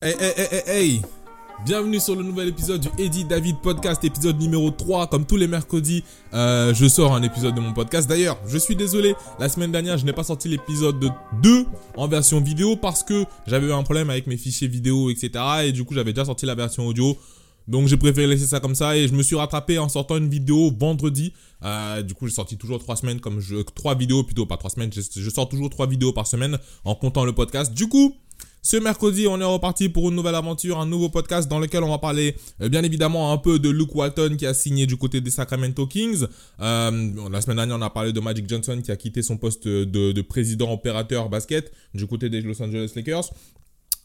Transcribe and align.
Hey, 0.00 0.14
hey, 0.20 0.32
hey, 0.36 0.48
hey, 0.52 0.62
hey 0.68 1.02
Bienvenue 1.66 1.98
sur 1.98 2.14
le 2.14 2.22
nouvel 2.22 2.46
épisode 2.46 2.80
du 2.82 2.88
Eddie 3.02 3.24
David 3.24 3.56
Podcast, 3.60 4.04
épisode 4.04 4.38
numéro 4.38 4.70
3. 4.70 5.08
Comme 5.08 5.26
tous 5.26 5.36
les 5.36 5.48
mercredis, 5.48 6.04
euh, 6.34 6.72
je 6.72 6.86
sors 6.86 7.12
un 7.12 7.22
épisode 7.24 7.56
de 7.56 7.60
mon 7.60 7.72
podcast. 7.72 8.08
D'ailleurs, 8.08 8.38
je 8.46 8.58
suis 8.58 8.76
désolé, 8.76 9.16
la 9.40 9.48
semaine 9.48 9.72
dernière, 9.72 9.98
je 9.98 10.06
n'ai 10.06 10.12
pas 10.12 10.22
sorti 10.22 10.46
l'épisode 10.46 11.10
2 11.42 11.66
en 11.96 12.06
version 12.06 12.40
vidéo 12.40 12.76
parce 12.76 13.02
que 13.02 13.24
j'avais 13.48 13.66
eu 13.66 13.72
un 13.72 13.82
problème 13.82 14.08
avec 14.08 14.28
mes 14.28 14.36
fichiers 14.36 14.68
vidéo, 14.68 15.10
etc. 15.10 15.32
Et 15.64 15.72
du 15.72 15.82
coup, 15.82 15.94
j'avais 15.94 16.12
déjà 16.12 16.26
sorti 16.26 16.46
la 16.46 16.54
version 16.54 16.86
audio. 16.86 17.18
Donc 17.66 17.88
j'ai 17.88 17.96
préféré 17.96 18.28
laisser 18.28 18.46
ça 18.46 18.60
comme 18.60 18.76
ça 18.76 18.96
et 18.96 19.08
je 19.08 19.14
me 19.14 19.22
suis 19.24 19.34
rattrapé 19.34 19.80
en 19.80 19.88
sortant 19.88 20.16
une 20.16 20.30
vidéo 20.30 20.72
vendredi. 20.78 21.34
Euh, 21.64 22.02
du 22.02 22.14
coup 22.14 22.26
j'ai 22.26 22.32
sorti 22.32 22.56
toujours 22.56 22.78
trois 22.78 22.96
semaines 22.96 23.20
comme 23.20 23.40
je 23.40 23.56
trois 23.56 23.94
vidéos 23.94 24.22
plutôt 24.22 24.46
pas 24.46 24.56
trois 24.56 24.70
semaines. 24.70 24.90
Je, 24.90 25.02
je 25.14 25.28
sors 25.28 25.50
toujours 25.50 25.68
trois 25.68 25.86
vidéos 25.86 26.14
par 26.14 26.26
semaine 26.26 26.56
en 26.86 26.94
comptant 26.94 27.26
le 27.26 27.34
podcast. 27.34 27.74
Du 27.74 27.86
coup 27.86 28.16
ce 28.62 28.76
mercredi, 28.76 29.26
on 29.28 29.40
est 29.40 29.44
reparti 29.44 29.88
pour 29.88 30.08
une 30.08 30.16
nouvelle 30.16 30.34
aventure, 30.34 30.78
un 30.78 30.86
nouveau 30.86 31.08
podcast 31.08 31.48
dans 31.48 31.58
lequel 31.58 31.82
on 31.84 31.90
va 31.90 31.98
parler 31.98 32.36
euh, 32.60 32.68
bien 32.68 32.82
évidemment 32.82 33.32
un 33.32 33.38
peu 33.38 33.58
de 33.58 33.68
Luke 33.70 33.94
Walton 33.94 34.36
qui 34.36 34.46
a 34.46 34.54
signé 34.54 34.86
du 34.86 34.96
côté 34.96 35.20
des 35.20 35.30
Sacramento 35.30 35.86
Kings. 35.86 36.26
Euh, 36.60 37.28
la 37.30 37.40
semaine 37.40 37.56
dernière, 37.56 37.76
on 37.76 37.82
a 37.82 37.90
parlé 37.90 38.12
de 38.12 38.20
Magic 38.20 38.48
Johnson 38.48 38.80
qui 38.82 38.90
a 38.90 38.96
quitté 38.96 39.22
son 39.22 39.36
poste 39.36 39.66
de, 39.66 40.12
de 40.12 40.22
président 40.22 40.72
opérateur 40.72 41.28
basket 41.28 41.72
du 41.94 42.06
côté 42.06 42.28
des 42.28 42.40
Los 42.40 42.60
Angeles 42.62 42.92
Lakers. 42.94 43.30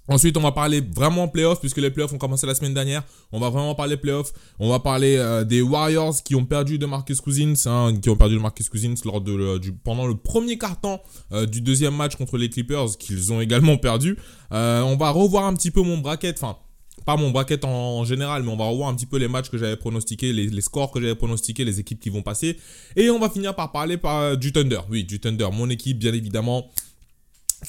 Ensuite, 0.09 0.35
on 0.35 0.41
va 0.41 0.51
parler 0.51 0.81
vraiment 0.81 1.29
playoffs, 1.29 1.61
puisque 1.61 1.77
les 1.77 1.89
playoffs 1.89 2.11
ont 2.11 2.17
commencé 2.17 2.45
la 2.45 2.55
semaine 2.55 2.73
dernière. 2.73 3.03
On 3.31 3.39
va 3.39 3.49
vraiment 3.49 3.73
parler 3.73 3.95
playoffs. 3.95 4.33
On 4.59 4.69
va 4.69 4.79
parler 4.79 5.15
euh, 5.15 5.45
des 5.45 5.61
Warriors 5.61 6.21
qui 6.23 6.35
ont 6.35 6.43
perdu 6.45 6.77
de 6.77 6.85
Marcus 6.85 7.21
Cousins, 7.21 7.53
hein, 7.65 7.93
qui 8.01 8.09
ont 8.09 8.17
perdu 8.17 8.35
de 8.35 8.41
Marcus 8.41 8.67
Cousins 8.67 8.95
lors 9.05 9.21
de, 9.21 9.59
pendant 9.83 10.05
le 10.05 10.15
premier 10.15 10.57
quart-temps 10.57 11.01
euh, 11.31 11.45
du 11.45 11.61
deuxième 11.61 11.95
match 11.95 12.17
contre 12.17 12.37
les 12.37 12.49
Clippers, 12.49 12.97
qu'ils 12.99 13.31
ont 13.31 13.39
également 13.39 13.77
perdu. 13.77 14.17
Euh, 14.51 14.81
on 14.81 14.97
va 14.97 15.09
revoir 15.09 15.45
un 15.45 15.53
petit 15.53 15.71
peu 15.71 15.81
mon 15.81 15.97
bracket, 15.99 16.35
enfin, 16.37 16.57
pas 17.05 17.15
mon 17.15 17.31
bracket 17.31 17.63
en, 17.63 18.03
général, 18.03 18.43
mais 18.43 18.51
on 18.51 18.57
va 18.57 18.65
revoir 18.65 18.89
un 18.89 18.95
petit 18.95 19.05
peu 19.05 19.17
les 19.17 19.29
matchs 19.29 19.49
que 19.49 19.57
j'avais 19.57 19.77
pronostiqués, 19.77 20.33
les, 20.33 20.61
scores 20.61 20.91
que 20.91 20.99
j'avais 20.99 21.15
pronostiqués, 21.15 21.63
les 21.63 21.79
équipes 21.79 22.01
qui 22.01 22.09
vont 22.09 22.21
passer. 22.21 22.57
Et 22.97 23.09
on 23.09 23.19
va 23.19 23.29
finir 23.29 23.55
par 23.55 23.71
parler 23.71 23.95
par, 23.95 24.35
du 24.35 24.51
Thunder. 24.51 24.81
Oui, 24.89 25.05
du 25.05 25.21
Thunder, 25.21 25.47
mon 25.53 25.69
équipe, 25.69 25.97
bien 25.97 26.13
évidemment 26.13 26.69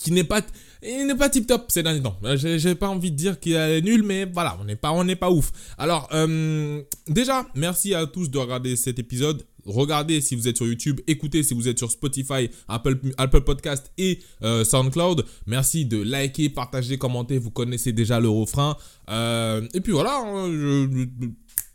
qui 0.00 0.12
n'est 0.12 0.24
pas 0.24 0.42
il 0.86 1.06
n'est 1.06 1.14
pas 1.14 1.28
tip 1.28 1.46
top 1.46 1.64
ces 1.68 1.82
derniers 1.82 2.02
temps. 2.02 2.16
Euh, 2.24 2.36
j'ai 2.36 2.74
pas 2.74 2.88
envie 2.88 3.10
de 3.10 3.16
dire 3.16 3.40
qu'il 3.40 3.54
est 3.54 3.80
nul, 3.80 4.02
mais 4.02 4.24
voilà, 4.24 4.56
on 4.60 4.64
n'est 4.64 4.76
pas, 4.76 4.92
pas 5.18 5.30
ouf. 5.30 5.52
Alors, 5.78 6.08
euh, 6.12 6.82
déjà, 7.08 7.46
merci 7.54 7.94
à 7.94 8.06
tous 8.06 8.30
de 8.30 8.38
regarder 8.38 8.76
cet 8.76 8.98
épisode. 8.98 9.44
Regardez 9.66 10.20
si 10.20 10.36
vous 10.36 10.46
êtes 10.46 10.58
sur 10.58 10.66
YouTube, 10.66 11.00
écoutez 11.06 11.42
si 11.42 11.54
vous 11.54 11.68
êtes 11.68 11.78
sur 11.78 11.90
Spotify, 11.90 12.50
Apple, 12.68 12.98
Apple 13.16 13.40
Podcast 13.40 13.90
et 13.96 14.18
euh, 14.42 14.62
SoundCloud. 14.62 15.24
Merci 15.46 15.86
de 15.86 16.02
liker, 16.02 16.50
partager, 16.50 16.98
commenter. 16.98 17.38
Vous 17.38 17.50
connaissez 17.50 17.92
déjà 17.92 18.20
le 18.20 18.28
refrain. 18.28 18.76
et 19.08 19.80
puis 19.80 19.92
voilà, 19.92 20.22
hein, 20.22 20.50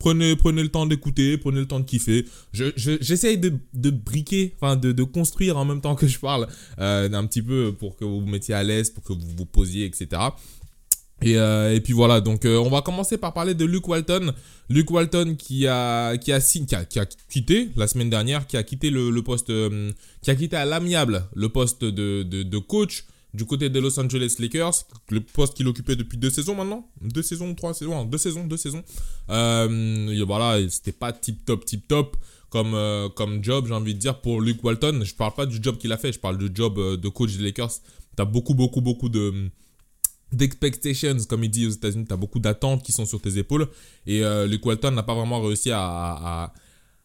Prenez, 0.00 0.34
prenez 0.34 0.62
le 0.62 0.70
temps 0.70 0.86
d'écouter, 0.86 1.36
prenez 1.36 1.60
le 1.60 1.66
temps 1.66 1.78
de 1.78 1.84
kiffer. 1.84 2.24
J'essaye 2.52 3.36
de, 3.36 3.52
de, 3.74 3.90
briquer, 3.90 4.54
enfin 4.56 4.74
de, 4.74 4.92
de, 4.92 5.04
construire 5.04 5.58
en 5.58 5.66
même 5.66 5.82
temps 5.82 5.94
que 5.94 6.06
je 6.06 6.18
parle, 6.18 6.48
euh, 6.80 7.12
un 7.12 7.26
petit 7.26 7.42
peu 7.42 7.74
pour 7.78 7.96
que 7.96 8.06
vous 8.06 8.22
vous 8.22 8.26
mettiez 8.26 8.54
à 8.54 8.62
l'aise, 8.62 8.88
pour 8.88 9.04
que 9.04 9.12
vous 9.12 9.28
vous 9.36 9.44
posiez, 9.44 9.84
etc. 9.84 10.22
Et, 11.20 11.36
euh, 11.36 11.74
et 11.74 11.82
puis 11.82 11.92
voilà, 11.92 12.22
donc 12.22 12.46
euh, 12.46 12.56
on 12.56 12.70
va 12.70 12.80
commencer 12.80 13.18
par 13.18 13.34
parler 13.34 13.52
de 13.52 13.66
Luke 13.66 13.88
Walton. 13.88 14.32
Luke 14.70 14.90
Walton 14.90 15.36
qui 15.38 15.66
a, 15.66 16.16
qui 16.16 16.32
a, 16.32 16.40
qui 16.40 16.74
a, 16.74 16.84
qui 16.86 16.98
a 16.98 17.04
quitté 17.28 17.68
la 17.76 17.86
semaine 17.86 18.08
dernière, 18.08 18.46
qui 18.46 18.56
a 18.56 18.62
quitté 18.62 18.88
le, 18.88 19.12
poste, 19.20 19.52
qui 20.22 20.30
a 20.30 20.34
quitté 20.34 20.56
à 20.56 20.64
l'amiable 20.64 21.26
le 21.34 21.50
poste 21.50 21.84
de, 21.84 22.22
de 22.22 22.58
coach 22.58 23.04
du 23.32 23.44
côté 23.44 23.68
des 23.68 23.80
Los 23.80 23.98
Angeles 23.98 24.36
Lakers, 24.38 24.84
le 25.10 25.20
poste 25.20 25.54
qu'il 25.54 25.68
occupait 25.68 25.96
depuis 25.96 26.18
deux 26.18 26.30
saisons 26.30 26.54
maintenant, 26.54 26.88
deux 27.00 27.22
saisons, 27.22 27.54
trois 27.54 27.74
saisons, 27.74 28.04
deux 28.04 28.18
saisons, 28.18 28.44
deux 28.44 28.56
saisons. 28.56 28.82
Euh, 29.30 30.24
voilà, 30.26 30.58
c'était 30.68 30.92
pas 30.92 31.12
tip 31.12 31.44
top, 31.44 31.64
tip 31.64 31.86
top 31.86 32.16
comme 32.48 32.74
euh, 32.74 33.08
comme 33.08 33.42
job, 33.44 33.66
j'ai 33.68 33.74
envie 33.74 33.94
de 33.94 34.00
dire 34.00 34.20
pour 34.20 34.40
Luke 34.40 34.62
Walton. 34.64 35.02
Je 35.04 35.14
parle 35.14 35.34
pas 35.34 35.46
du 35.46 35.58
job 35.62 35.78
qu'il 35.78 35.92
a 35.92 35.96
fait, 35.96 36.12
je 36.12 36.18
parle 36.18 36.38
du 36.38 36.50
job 36.52 36.78
euh, 36.78 36.96
de 36.96 37.08
coach 37.08 37.36
des 37.36 37.44
Lakers. 37.44 37.70
T'as 38.16 38.24
beaucoup, 38.24 38.54
beaucoup, 38.54 38.80
beaucoup 38.80 39.08
de 39.08 39.50
d'expectations, 40.32 41.16
comme 41.28 41.42
il 41.42 41.50
dit 41.50 41.66
aux 41.66 41.70
États-Unis, 41.70 42.04
t'as 42.08 42.16
beaucoup 42.16 42.38
d'attentes 42.38 42.84
qui 42.84 42.92
sont 42.92 43.04
sur 43.04 43.20
tes 43.20 43.38
épaules. 43.38 43.66
Et 44.06 44.22
Luke 44.46 44.64
Walton 44.64 44.92
n'a 44.92 45.02
pas 45.02 45.14
vraiment 45.14 45.42
réussi 45.42 45.72
à, 45.72 45.80
à, 45.80 46.52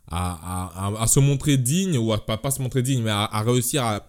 à, 0.08 1.02
à, 1.02 1.08
se 1.08 1.20
montrer 1.20 1.58
digne, 1.58 1.98
ou 1.98 2.14
à 2.14 2.24
pas, 2.24 2.38
pas 2.38 2.52
se 2.52 2.62
montrer 2.62 2.84
digne, 2.84 3.02
mais 3.02 3.12
à, 3.12 3.42
réussir 3.42 3.84
à 3.84 4.08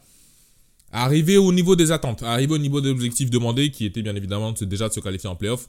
Arriver 0.92 1.36
au 1.36 1.52
niveau 1.52 1.76
des 1.76 1.90
attentes, 1.92 2.22
arriver 2.22 2.54
au 2.54 2.58
niveau 2.58 2.80
des 2.80 2.90
objectifs 2.90 3.30
demandés, 3.30 3.70
qui 3.70 3.84
était 3.84 4.02
bien 4.02 4.14
évidemment 4.14 4.52
déjà 4.52 4.88
de 4.88 4.94
se 4.94 5.00
qualifier 5.00 5.28
en 5.28 5.36
playoff. 5.36 5.68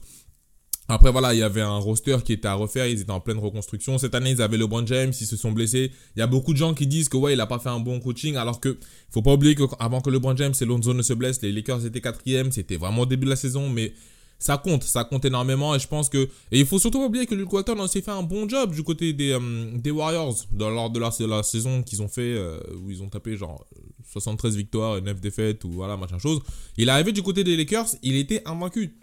Après 0.90 1.12
voilà, 1.12 1.34
il 1.34 1.40
y 1.40 1.42
avait 1.42 1.60
un 1.60 1.76
roster 1.76 2.16
qui 2.24 2.32
était 2.32 2.48
à 2.48 2.54
refaire, 2.54 2.86
ils 2.86 3.02
étaient 3.02 3.10
en 3.10 3.20
pleine 3.20 3.38
reconstruction. 3.38 3.98
Cette 3.98 4.14
année, 4.14 4.30
ils 4.30 4.40
avaient 4.40 4.56
LeBron 4.56 4.86
James, 4.86 5.12
ils 5.20 5.26
se 5.26 5.36
sont 5.36 5.52
blessés. 5.52 5.92
Il 6.16 6.20
y 6.20 6.22
a 6.22 6.26
beaucoup 6.26 6.54
de 6.54 6.58
gens 6.58 6.72
qui 6.72 6.86
disent 6.86 7.10
que 7.10 7.18
ouais, 7.18 7.34
il 7.34 7.40
a 7.42 7.46
pas 7.46 7.58
fait 7.58 7.68
un 7.68 7.80
bon 7.80 8.00
coaching, 8.00 8.36
alors 8.36 8.58
que 8.58 8.78
faut 9.10 9.20
pas 9.20 9.34
oublier 9.34 9.54
qu'avant 9.54 10.00
que 10.00 10.08
LeBron 10.08 10.34
James 10.36 10.54
et 10.58 10.64
Lonzo 10.64 10.94
ne 10.94 11.02
se 11.02 11.12
blessent, 11.12 11.42
les 11.42 11.52
Lakers 11.52 11.84
étaient 11.84 12.00
quatrième, 12.00 12.50
c'était 12.52 12.78
vraiment 12.78 13.02
au 13.02 13.06
début 13.06 13.26
de 13.26 13.30
la 13.30 13.36
saison, 13.36 13.68
mais 13.68 13.92
ça 14.38 14.56
compte, 14.56 14.84
ça 14.84 15.04
compte 15.04 15.24
énormément 15.24 15.74
et 15.74 15.78
je 15.78 15.88
pense 15.88 16.08
que 16.08 16.28
et 16.52 16.60
il 16.60 16.64
faut 16.64 16.78
surtout 16.78 17.02
oublier 17.02 17.26
que 17.26 17.34
Luke 17.34 17.52
Walton 17.52 17.78
aussi 17.80 18.00
fait 18.02 18.12
un 18.12 18.22
bon 18.22 18.48
job 18.48 18.72
du 18.72 18.84
côté 18.84 19.12
des, 19.12 19.32
euh, 19.32 19.92
Warriors 19.92 20.36
dans, 20.52 20.70
lors 20.70 20.90
de 20.90 21.00
la, 21.00 21.10
la 21.26 21.42
saison 21.42 21.82
qu'ils 21.82 22.02
ont 22.02 22.08
fait 22.08 22.36
euh, 22.36 22.60
où 22.80 22.90
ils 22.90 23.02
ont 23.02 23.08
tapé 23.08 23.36
genre 23.36 23.66
73 24.12 24.56
victoires 24.56 24.96
et 24.96 25.00
9 25.00 25.20
défaites 25.20 25.64
ou 25.64 25.70
voilà 25.70 25.96
machin 25.96 26.18
chose. 26.18 26.40
Il 26.76 26.88
est 26.88 26.90
arrivé 26.90 27.12
du 27.12 27.22
côté 27.22 27.44
des 27.44 27.56
Lakers, 27.56 27.88
il 28.02 28.16
était 28.16 28.42
invaincu. 28.46 28.94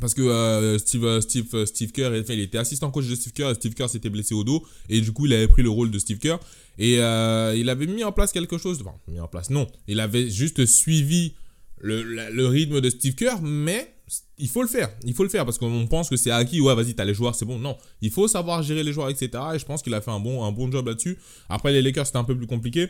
Parce 0.00 0.14
que 0.14 0.22
euh, 0.22 0.78
Steve, 0.78 1.20
Steve, 1.20 1.64
Steve 1.66 1.92
Kerr, 1.92 2.10
il 2.30 2.40
était 2.40 2.58
assistant 2.58 2.90
coach 2.90 3.06
de 3.06 3.14
Steve 3.14 3.32
Kerr 3.34 3.50
et 3.50 3.54
Steve 3.54 3.74
Kerr 3.74 3.88
s'était 3.88 4.08
blessé 4.08 4.34
au 4.34 4.42
dos. 4.42 4.64
Et 4.88 5.00
du 5.00 5.12
coup, 5.12 5.26
il 5.26 5.32
avait 5.34 5.48
pris 5.48 5.62
le 5.62 5.68
rôle 5.68 5.90
de 5.90 5.98
Steve 5.98 6.18
Kerr. 6.18 6.38
Et 6.78 6.94
il 6.94 7.68
avait 7.68 7.86
mis 7.86 8.02
en 8.02 8.10
place 8.10 8.32
quelque 8.32 8.56
chose. 8.56 8.80
Enfin, 8.80 8.96
mis 9.06 9.20
en 9.20 9.28
place, 9.28 9.50
non. 9.50 9.66
Il 9.86 10.00
avait 10.00 10.30
juste 10.30 10.64
suivi 10.64 11.34
le, 11.78 12.02
le 12.02 12.46
rythme 12.46 12.80
de 12.80 12.88
Steve 12.88 13.14
Kerr, 13.14 13.42
mais 13.42 13.92
il 14.38 14.48
faut 14.48 14.62
le 14.62 14.68
faire. 14.68 14.90
Il 15.04 15.14
faut 15.14 15.22
le 15.22 15.28
faire 15.28 15.44
parce 15.44 15.58
qu'on 15.58 15.86
pense 15.86 16.08
que 16.08 16.16
c'est 16.16 16.30
acquis. 16.30 16.60
Ouais, 16.60 16.74
vas-y, 16.74 16.94
t'as 16.94 17.04
les 17.04 17.14
joueurs, 17.14 17.34
c'est 17.34 17.44
bon. 17.44 17.58
Non, 17.58 17.76
il 18.00 18.10
faut 18.10 18.28
savoir 18.28 18.62
gérer 18.62 18.82
les 18.82 18.92
joueurs, 18.92 19.08
etc. 19.10 19.30
Et 19.54 19.58
je 19.58 19.64
pense 19.64 19.82
qu'il 19.82 19.94
a 19.94 20.00
fait 20.00 20.10
un 20.10 20.20
bon, 20.20 20.44
un 20.44 20.52
bon 20.52 20.70
job 20.70 20.86
là-dessus. 20.86 21.18
Après, 21.48 21.72
les 21.72 21.82
Lakers, 21.82 22.06
c'était 22.06 22.18
un 22.18 22.24
peu 22.24 22.36
plus 22.36 22.46
compliqué. 22.46 22.88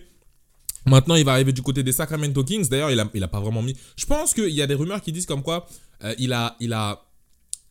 Maintenant, 0.87 1.15
il 1.15 1.25
va 1.25 1.33
arriver 1.33 1.53
du 1.53 1.63
côté 1.63 1.83
des 1.83 1.93
Sacramento 1.93 2.43
Kings. 2.43 2.69
D'ailleurs, 2.69 2.91
il 2.91 2.99
a, 2.99 3.09
il 3.15 3.23
a 3.23 3.29
pas 3.29 3.41
vraiment 3.41 3.63
mis. 3.63 3.77
Je 3.97 4.07
pense 4.07 4.35
qu'il 4.35 4.51
y 4.51 4.63
a 4.63 4.67
des 4.67 4.75
rumeurs 4.75 5.01
qui 5.01 5.13
disent 5.13 5.27
comme 5.27 5.43
quoi 5.43 5.67
euh, 6.03 6.15
il 6.19 6.33
a, 6.33 6.57
il 6.61 6.73
a, 6.73 7.03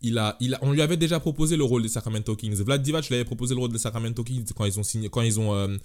il 0.02 0.18
a, 0.18 0.38
il 0.40 0.54
a, 0.54 0.60
on 0.62 0.72
lui 0.72 0.82
avait 0.82 0.98
déjà 0.98 1.20
proposé 1.20 1.58
le 1.58 1.64
rôle 1.64 1.82
des 1.82 1.90
Sacramento 1.90 2.36
Kings. 2.36 2.56
Vlad 2.56 2.82
Divac 2.82 3.08
lui 3.08 3.16
avait 3.16 3.26
proposé 3.26 3.54
le 3.54 3.60
rôle 3.60 3.72
des 3.72 3.80
Sacramento 3.80 4.24
Kings 4.24 4.46
quand 4.56 4.66
ils 4.66 4.80
ont 4.80 4.84
signé, 4.84 5.10
quand 5.10 5.22
ils 5.22 5.40
ont, 5.40 5.54
euh, 5.54 5.76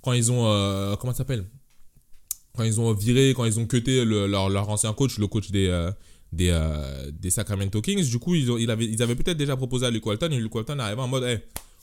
quand 0.00 0.12
ils 0.12 0.30
ont, 0.30 0.46
euh, 0.46 0.94
comment 0.96 1.12
ça 1.12 1.18
s'appelle? 1.18 1.44
Quand 2.56 2.62
ils 2.62 2.80
ont 2.80 2.92
viré, 2.92 3.32
quand 3.36 3.44
ils 3.44 3.58
ont 3.58 3.66
cuté 3.66 4.04
leur, 4.04 4.48
leur, 4.48 4.68
ancien 4.68 4.92
coach, 4.92 5.18
le 5.18 5.26
coach 5.26 5.50
des 5.50 5.90
des, 6.32 6.56
des 7.12 7.30
Sacramento 7.30 7.80
Kings. 7.80 8.08
Du 8.08 8.18
coup, 8.18 8.34
ils, 8.34 8.50
ont, 8.50 8.56
ils 8.56 8.70
avaient, 8.70 8.84
ils 8.84 9.02
avaient 9.02 9.16
peut-être 9.16 9.36
déjà 9.36 9.56
proposé 9.56 9.86
à 9.86 9.90
Luke 9.90 10.06
Walton 10.06 10.30
et 10.30 10.38
Luke 10.38 10.54
Walton 10.54 10.78
arrivait 10.78 11.00
en 11.00 11.08
mode 11.08 11.24
hey, 11.24 11.40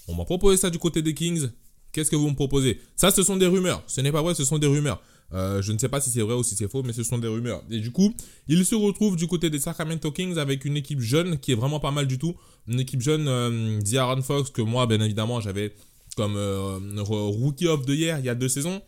on 0.07 0.15
m'a 0.15 0.23
proposé 0.23 0.57
ça 0.57 0.69
du 0.69 0.79
côté 0.79 1.01
des 1.01 1.13
Kings. 1.13 1.49
Qu'est-ce 1.91 2.11
que 2.11 2.15
vous 2.15 2.29
me 2.29 2.35
proposez? 2.35 2.79
Ça, 2.95 3.11
ce 3.11 3.23
sont 3.23 3.37
des 3.37 3.47
rumeurs. 3.47 3.83
Ce 3.87 4.01
n'est 4.01 4.11
pas 4.11 4.21
vrai, 4.21 4.35
ce 4.35 4.45
sont 4.45 4.57
des 4.57 4.67
rumeurs. 4.67 5.01
Euh, 5.33 5.61
je 5.61 5.71
ne 5.73 5.77
sais 5.77 5.89
pas 5.89 5.99
si 5.99 6.09
c'est 6.09 6.21
vrai 6.21 6.35
ou 6.35 6.43
si 6.43 6.55
c'est 6.55 6.69
faux, 6.69 6.83
mais 6.83 6.93
ce 6.93 7.03
sont 7.03 7.17
des 7.17 7.27
rumeurs. 7.27 7.61
Et 7.69 7.79
du 7.79 7.91
coup, 7.91 8.13
il 8.47 8.65
se 8.65 8.75
retrouve 8.75 9.15
du 9.15 9.27
côté 9.27 9.49
des 9.49 9.59
Sacramento 9.59 10.11
Kings 10.11 10.37
avec 10.37 10.63
une 10.65 10.77
équipe 10.77 11.01
jeune 11.01 11.37
qui 11.37 11.51
est 11.51 11.55
vraiment 11.55 11.79
pas 11.79 11.91
mal 11.91 12.07
du 12.07 12.17
tout. 12.17 12.35
Une 12.67 12.79
équipe 12.79 13.01
jeune, 13.01 13.27
euh, 13.27 14.21
Fox, 14.21 14.49
que 14.51 14.61
moi, 14.61 14.87
bien 14.87 15.01
évidemment, 15.01 15.41
j'avais 15.41 15.73
comme 16.15 16.35
euh, 16.35 16.79
rookie 16.99 17.67
of 17.67 17.85
the 17.85 17.89
year 17.89 18.19
il 18.19 18.25
y 18.25 18.29
a 18.29 18.35
deux 18.35 18.49
saisons. 18.49 18.81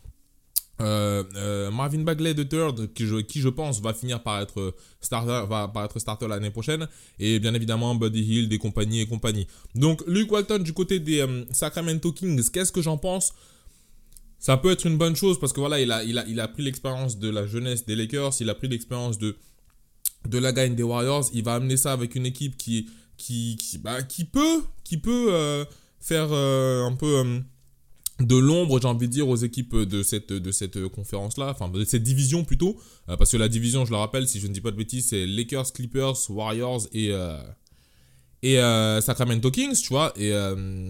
Euh, 0.81 1.23
euh, 1.35 1.71
Marvin 1.71 2.03
Bagley 2.03 2.33
de 2.33 2.43
third 2.43 2.93
qui 2.93 3.05
je, 3.05 3.17
qui 3.17 3.41
je 3.41 3.49
pense 3.49 3.81
va 3.81 3.93
finir 3.93 4.23
par 4.23 4.39
être 4.39 4.73
starter 5.01 5.45
va 5.49 5.89
starter 5.97 6.27
l'année 6.27 6.51
prochaine. 6.51 6.87
Et 7.19 7.39
bien 7.39 7.53
évidemment 7.53 7.95
Buddy 7.95 8.21
Hill 8.21 8.49
des 8.49 8.57
compagnies 8.57 9.01
et 9.01 9.05
compagnie. 9.05 9.47
Donc 9.75 10.01
Luke 10.07 10.31
Walton 10.31 10.59
du 10.59 10.73
côté 10.73 10.99
des 10.99 11.19
euh, 11.19 11.43
Sacramento 11.51 12.13
Kings 12.13 12.49
qu'est-ce 12.51 12.71
que 12.71 12.81
j'en 12.81 12.97
pense? 12.97 13.33
Ça 14.39 14.55
peut 14.55 14.71
être 14.71 14.85
une 14.85 14.97
bonne 14.97 15.17
chose 15.17 15.37
parce 15.37 15.51
que 15.51 15.59
voilà 15.59 15.81
il 15.81 15.91
a 15.91 16.01
il 16.03 16.17
a, 16.17 16.25
il 16.27 16.39
a 16.39 16.47
pris 16.47 16.63
l'expérience 16.63 17.19
de 17.19 17.29
la 17.29 17.45
jeunesse 17.45 17.85
des 17.85 17.95
Lakers 17.95 18.33
il 18.39 18.49
a 18.49 18.55
pris 18.55 18.69
l'expérience 18.69 19.17
de 19.17 19.35
de 20.27 20.37
la 20.37 20.51
gagne 20.53 20.75
des 20.75 20.83
Warriors. 20.83 21.29
Il 21.33 21.43
va 21.43 21.55
amener 21.55 21.75
ça 21.75 21.91
avec 21.91 22.15
une 22.15 22.25
équipe 22.25 22.55
qui 22.57 22.89
qui 23.17 23.57
qui, 23.57 23.79
bah, 23.79 24.01
qui 24.03 24.23
peut 24.23 24.63
qui 24.85 24.97
peut 24.97 25.65
faire 25.99 26.31
un 26.31 26.93
peu 26.93 27.41
de 28.19 28.35
l'ombre, 28.35 28.81
j'ai 28.81 28.87
envie 28.87 29.07
de 29.07 29.13
dire, 29.13 29.27
aux 29.27 29.35
équipes 29.37 29.75
de 29.75 30.03
cette, 30.03 30.33
de 30.33 30.51
cette 30.51 30.87
conférence-là, 30.87 31.49
enfin 31.51 31.69
de 31.69 31.83
cette 31.85 32.03
division 32.03 32.43
plutôt, 32.43 32.77
euh, 33.07 33.15
parce 33.15 33.31
que 33.31 33.37
la 33.37 33.47
division, 33.47 33.85
je 33.85 33.91
le 33.91 33.97
rappelle, 33.97 34.27
si 34.27 34.39
je 34.39 34.47
ne 34.47 34.53
dis 34.53 34.61
pas 34.61 34.71
de 34.71 34.75
bêtises, 34.75 35.07
c'est 35.09 35.25
Lakers, 35.25 35.71
Clippers, 35.71 36.29
Warriors 36.29 36.87
et, 36.91 37.11
euh, 37.11 37.37
et 38.43 38.59
euh, 38.59 38.99
Sacramento 38.99 39.49
Kings, 39.51 39.81
tu 39.81 39.89
vois, 39.89 40.13
et 40.17 40.33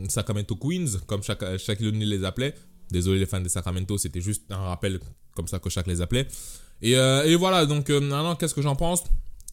Sacramento 0.09 0.55
Queens, 0.55 0.99
comme 1.05 1.23
chaque, 1.23 1.43
chaque 1.57 1.79
les 1.79 2.23
appelait. 2.23 2.55
Désolé 2.91 3.19
les 3.19 3.27
fans 3.27 3.41
de 3.41 3.49
Sacramento, 3.49 3.97
c'était 3.99 4.21
juste 4.21 4.51
un 4.51 4.57
rappel 4.57 4.99
comme 5.35 5.47
ça 5.47 5.59
que 5.59 5.69
chaque 5.69 5.85
les 5.85 6.01
appelait. 6.01 6.27
Et, 6.81 6.93
et 6.93 7.35
voilà, 7.35 7.67
donc 7.67 7.89
maintenant, 7.89 8.35
qu'est-ce 8.35 8.55
que 8.55 8.63
j'en 8.63 8.75
pense? 8.75 9.03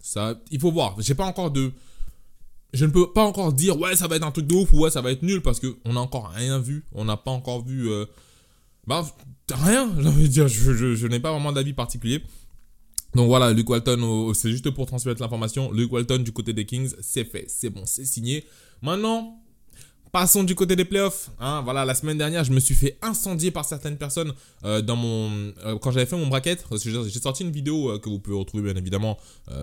Ça, 0.01 0.41
il 0.51 0.61
faut 0.61 0.71
voir. 0.73 0.97
J'ai 1.01 1.15
pas 1.15 1.27
encore 1.27 1.51
de. 1.51 1.73
Je 2.77 2.85
ne 2.85 2.91
peux 2.91 3.11
pas 3.11 3.25
encore 3.25 3.53
dire 3.53 3.81
ouais 3.81 3.97
ça 3.97 4.07
va 4.07 4.17
être 4.17 4.27
un 4.27 4.31
truc 4.31 4.47
de 4.47 4.55
ouf 4.55 4.73
ou 4.73 4.81
ouais 4.81 4.91
ça 4.91 5.01
va 5.01 5.11
être 5.11 5.23
nul 5.23 5.41
parce 5.41 5.61
que 5.61 5.77
on 5.85 5.97
a 5.97 6.01
encore 6.01 6.29
rien 6.29 6.59
vu. 6.59 6.85
On 6.93 7.05
n'a 7.05 7.17
pas 7.17 7.31
encore 7.31 7.65
vu. 7.65 7.91
Euh, 7.91 8.05
bah 8.87 9.05
rien. 9.51 9.91
J'ai 10.01 10.09
envie 10.09 10.23
de 10.25 10.29
dire. 10.29 10.49
Je, 10.49 11.07
n'ai 11.07 11.21
pas 11.21 11.33
vraiment 11.33 11.53
d'avis 11.53 11.73
particulier. 11.73 12.23
Donc 13.15 13.29
voilà, 13.29 13.53
Luke 13.53 13.71
Walton, 13.71 14.33
c'est 14.35 14.51
juste 14.51 14.71
pour 14.71 14.85
transmettre 14.85 15.23
l'information. 15.23 15.73
Luke 15.73 15.91
Walton 15.91 16.19
du 16.19 16.33
côté 16.33 16.53
des 16.53 16.67
Kings, 16.67 16.93
c'est 17.01 17.25
fait, 17.25 17.47
c'est 17.49 17.71
bon, 17.71 17.83
c'est 17.87 18.05
signé. 18.05 18.45
Maintenant, 18.83 19.41
Passons 20.13 20.45
du 20.45 20.55
côté 20.55 20.77
des 20.77 20.85
playoffs. 20.85 21.31
Hein, 21.41 21.63
voilà, 21.63 21.85
la 21.85 21.95
semaine 21.95 22.17
dernière, 22.17 22.45
je 22.45 22.53
me 22.53 22.61
suis 22.61 22.75
fait 22.75 22.97
incendier 23.03 23.51
par 23.51 23.65
certaines 23.65 23.99
personnes 23.99 24.33
euh, 24.65 24.81
dans 24.81 24.97
mon 24.97 25.31
euh, 25.65 25.79
quand 25.79 25.91
j'avais 25.91 26.07
fait 26.07 26.17
mon 26.17 26.27
bracket. 26.27 26.65
J'ai 26.83 27.21
sorti 27.21 27.43
une 27.43 27.51
vidéo 27.51 27.91
euh, 27.91 27.99
que 27.99 28.09
vous 28.09 28.19
pouvez 28.19 28.37
retrouver 28.37 28.73
bien 28.73 28.81
évidemment 28.81 29.19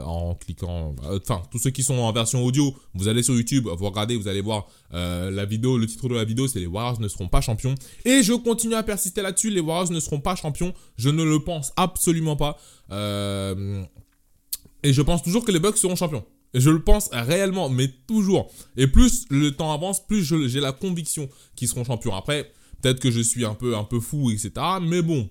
en 0.05 0.35
cliquant. 0.35 0.95
Enfin, 1.03 1.43
tous 1.51 1.59
ceux 1.59 1.71
qui 1.71 1.83
sont 1.83 1.95
en 1.95 2.11
version 2.11 2.43
audio, 2.43 2.75
vous 2.93 3.07
allez 3.07 3.23
sur 3.23 3.35
YouTube, 3.35 3.67
vous 3.67 3.85
regardez, 3.85 4.15
vous 4.15 4.27
allez 4.27 4.41
voir 4.41 4.67
la 4.91 5.45
vidéo. 5.45 5.77
Le 5.77 5.87
titre 5.87 6.09
de 6.09 6.15
la 6.15 6.23
vidéo, 6.23 6.47
c'est 6.47 6.59
les 6.59 6.67
Warriors 6.67 6.99
ne 6.99 7.07
seront 7.07 7.27
pas 7.27 7.41
champions. 7.41 7.75
Et 8.05 8.23
je 8.23 8.33
continue 8.33 8.75
à 8.75 8.83
persister 8.83 9.21
là-dessus. 9.21 9.49
Les 9.49 9.61
Warriors 9.61 9.91
ne 9.91 9.99
seront 9.99 10.19
pas 10.19 10.35
champions. 10.35 10.73
Je 10.97 11.09
ne 11.09 11.23
le 11.23 11.39
pense 11.39 11.71
absolument 11.77 12.35
pas. 12.35 12.57
et 12.91 14.93
je 14.93 15.01
pense 15.01 15.23
toujours 15.23 15.45
que 15.45 15.51
les 15.51 15.59
Bucks 15.59 15.77
seront 15.77 15.95
champions. 15.95 16.23
Je 16.53 16.69
le 16.69 16.83
pense 16.83 17.09
réellement, 17.11 17.69
mais 17.69 17.87
toujours. 18.07 18.51
Et 18.77 18.87
plus 18.87 19.25
le 19.29 19.51
temps 19.51 19.73
avance, 19.73 20.05
plus 20.05 20.23
j'ai 20.47 20.59
la 20.59 20.71
conviction 20.71 21.29
qu'ils 21.55 21.67
seront 21.67 21.83
champions. 21.83 22.15
Après, 22.15 22.51
peut-être 22.81 22.99
que 22.99 23.11
je 23.11 23.21
suis 23.21 23.45
un 23.45 23.55
peu, 23.55 23.75
un 23.75 23.83
peu 23.83 23.99
fou, 23.99 24.29
etc. 24.29 24.51
Mais 24.81 25.01
bon, 25.01 25.29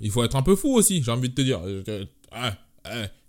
il 0.00 0.10
faut 0.10 0.22
être 0.24 0.36
un 0.36 0.42
peu 0.42 0.56
fou 0.56 0.74
aussi, 0.74 1.02
j'ai 1.02 1.10
envie 1.10 1.30
de 1.30 1.34
te 1.34 1.42
dire. 1.42 1.60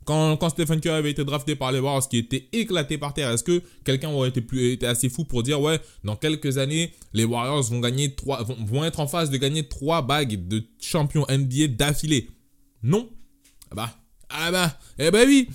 Quand, 0.06 0.36
quand, 0.36 0.50
Stephen 0.50 0.82
Curry 0.82 0.96
avait 0.96 1.12
été 1.12 1.24
drafté 1.24 1.56
par 1.56 1.72
les 1.72 1.80
Warriors, 1.80 2.10
qui 2.10 2.18
était 2.18 2.50
éclaté 2.52 2.98
par 2.98 3.14
terre, 3.14 3.32
est-ce 3.32 3.44
que 3.44 3.62
quelqu'un 3.86 4.10
aurait 4.10 4.30
été, 4.30 4.42
plus, 4.42 4.74
été 4.74 4.86
assez 4.86 5.08
fou 5.08 5.24
pour 5.24 5.44
dire 5.44 5.62
ouais, 5.62 5.80
dans 6.04 6.18
quelques 6.18 6.58
années, 6.58 6.94
les 7.14 7.24
Warriors 7.24 7.64
vont 7.64 7.80
gagner 7.80 8.14
trois, 8.14 8.44
vont, 8.44 8.84
être 8.84 9.00
en 9.00 9.08
phase 9.08 9.30
de 9.30 9.38
gagner 9.38 9.66
trois 9.66 10.02
bagues 10.02 10.46
de 10.48 10.64
champion 10.82 11.26
NBA 11.30 11.68
d'affilée? 11.68 12.30
Non? 12.82 13.10
Ah 13.72 13.76
bah, 13.76 13.98
ah 14.30 14.52
bah, 14.52 14.78
eh 15.00 15.10
ben 15.10 15.26
oui, 15.26 15.48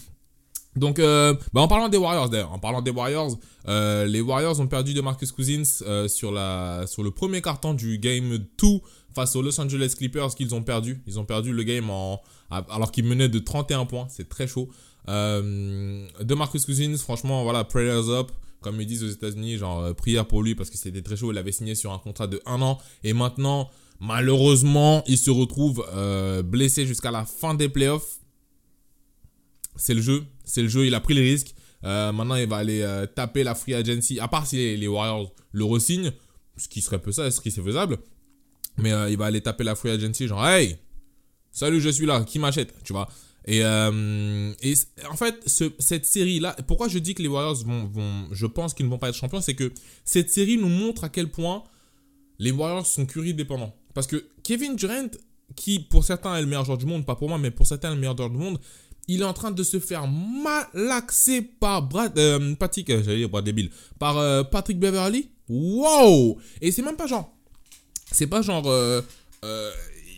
donc, 0.79 0.99
euh, 0.99 1.35
bah 1.53 1.61
en 1.61 1.69
parlant 1.69 1.89
des 1.89 1.97
Warriors 1.97 2.29
d'ailleurs, 2.29 2.53
en 2.53 2.59
parlant 2.59 2.83
des 2.83 2.91
Warriors, 2.91 3.39
euh, 3.67 4.07
les 4.07 4.21
Warriors 4.21 4.59
ont 4.61 4.67
perdu 4.67 4.95
de 4.95 5.01
Marcus 5.01 5.33
Cousins 5.33 5.83
euh, 5.83 6.09
sur, 6.09 6.33
la, 6.33 6.85
sur 6.87 7.03
le 7.03 7.11
premier 7.11 7.43
carton 7.43 7.75
du 7.75 7.99
Game 7.99 8.39
2 8.39 8.69
face 9.15 9.35
aux 9.37 9.43
Los 9.43 9.61
Angeles 9.61 9.95
Clippers 9.97 10.35
qu'ils 10.35 10.55
ont 10.55 10.63
perdu. 10.63 11.03
Ils 11.07 11.19
ont 11.19 11.25
perdu 11.25 11.53
le 11.53 11.63
game 11.63 11.91
en, 11.91 12.21
alors 12.51 12.93
qu'ils 12.93 13.05
menaient 13.05 13.29
de 13.29 13.39
31 13.39 13.87
points, 13.87 14.07
c'est 14.09 14.29
très 14.29 14.47
chaud. 14.47 14.69
de 15.07 16.35
Marcus 16.35 16.65
Cousins, 16.65 16.97
franchement, 16.99 17.43
voilà, 17.43 17.65
prayers 17.65 18.11
up, 18.11 18.31
comme 18.61 18.81
ils 18.81 18.87
disent 18.87 19.03
aux 19.03 19.09
États-Unis, 19.09 19.57
genre 19.57 19.95
prière 19.95 20.27
pour 20.27 20.43
lui 20.43 20.55
parce 20.55 20.71
que 20.71 20.77
c'était 20.77 21.03
très 21.03 21.17
chaud. 21.17 21.33
Il 21.33 21.39
avait 21.39 21.53
signé 21.53 21.75
sur 21.75 21.93
un 21.93 21.99
contrat 21.99 22.27
de 22.27 22.41
1 22.47 22.63
an 22.63 22.79
et 23.03 23.13
maintenant, 23.13 23.71
malheureusement, 24.01 25.03
il 25.07 25.19
se 25.19 25.31
retrouve 25.31 25.85
blessé 26.45 26.87
jusqu'à 26.87 27.11
la 27.11 27.25
fin 27.25 27.55
des 27.55 27.69
playoffs. 27.69 28.19
C'est 29.77 29.95
le 29.95 30.03
jeu, 30.03 30.25
c'est 30.49 30.63
le 30.63 30.69
jeu, 30.69 30.87
il 30.87 30.95
a 30.95 31.01
pris 31.01 31.15
les 31.15 31.23
risques. 31.23 31.55
Euh, 31.85 32.11
maintenant, 32.11 32.35
il 32.35 32.49
va 32.49 32.57
aller 32.57 32.83
euh, 32.83 33.07
taper 33.07 33.45
la 33.45 33.55
free 33.55 33.75
agency, 33.75 34.19
à 34.19 34.27
part 34.27 34.47
si 34.47 34.77
les, 34.77 34.89
Warriors 34.89 35.33
le 35.53 35.65
resignent, 35.65 36.11
ce 36.57 36.69
qui 36.69 36.81
serait 36.81 37.01
peu 37.01 37.13
ça, 37.13 37.31
ce 37.31 37.41
qui 37.41 37.51
c'est 37.51 37.63
faisable. 37.63 37.99
Mais 38.79 38.93
euh, 38.93 39.11
il 39.11 39.17
va 39.17 39.27
aller 39.27 39.41
taper 39.41 39.65
la 39.65 39.75
free 39.75 39.91
agency, 39.91 40.27
genre, 40.27 40.45
hey, 40.47 40.79
salut, 41.53 41.81
je 41.81 41.91
suis 41.91 42.07
là, 42.07 42.25
qui 42.25 42.39
m'achète, 42.39 42.75
tu 42.83 42.93
vois. 42.93 43.09
Et, 43.47 43.65
en 43.65 45.17
fait, 45.17 45.49
cette 45.79 46.05
série-là, 46.05 46.57
pourquoi 46.67 46.89
je 46.89 46.99
dis 46.99 47.15
que 47.15 47.23
les 47.23 47.29
Warriors 47.29 47.65
vont, 47.65 48.29
je 48.31 48.47
pense 48.47 48.75
qu'ils 48.75 48.87
ne 48.87 48.91
vont 48.91 48.99
pas 48.99 49.09
être 49.09 49.15
champions, 49.15 49.41
c'est 49.41 49.55
que 49.55 49.73
cette 50.05 50.31
série 50.31 50.59
nous 50.59 50.69
montre 50.69 51.05
à 51.05 51.09
quel 51.09 51.31
point 51.31 51.65
les 52.39 52.51
Warriors 52.51 52.87
sont 52.87 53.07
curie 53.07 53.33
dépendants. 53.33 53.75
Parce 53.95 54.07
que 54.07 54.29
Kevin 54.43 54.77
Durant, 54.77 55.09
qui 55.57 55.81
pour 55.81 56.05
certains 56.05 56.37
est 56.37 56.43
le 56.43 56.47
meilleur 56.47 56.65
joueur 56.65 56.77
du 56.79 56.87
monde, 56.87 57.07
pas 57.07 57.17
pour 57.17 57.29
moi, 57.29 57.39
mais 57.39 57.51
pour 57.51 57.67
certains 57.67 57.91
est 57.91 57.95
le 57.95 58.01
meilleur 58.01 58.17
joueur 58.17 58.31
du 58.31 58.37
monde, 58.37 58.59
il 59.09 59.23
est 59.23 59.25
en 59.25 59.33
train 59.33 59.51
de 59.51 59.63
se 59.63 59.81
faire 59.81 60.07
malaxer 60.07 61.43
par 61.43 61.83
Brad, 61.83 62.17
euh, 62.19 62.55
Patrick, 62.55 62.91
euh, 62.91 63.03
j'allais 63.03 63.19
dire 63.19 63.29
Brad 63.31 63.45
débile, 63.45 63.71
par 63.99 64.19
euh, 64.19 64.45
Patrick 64.45 64.79
Beverly. 64.79 65.31
Wow 65.49 66.39
Et 66.61 66.71
c'est 66.71 66.83
même 66.83 66.97
pas 66.97 67.07
genre, 67.07 67.35
c'est 68.13 68.27
pas 68.27 68.43
genre, 68.43 68.71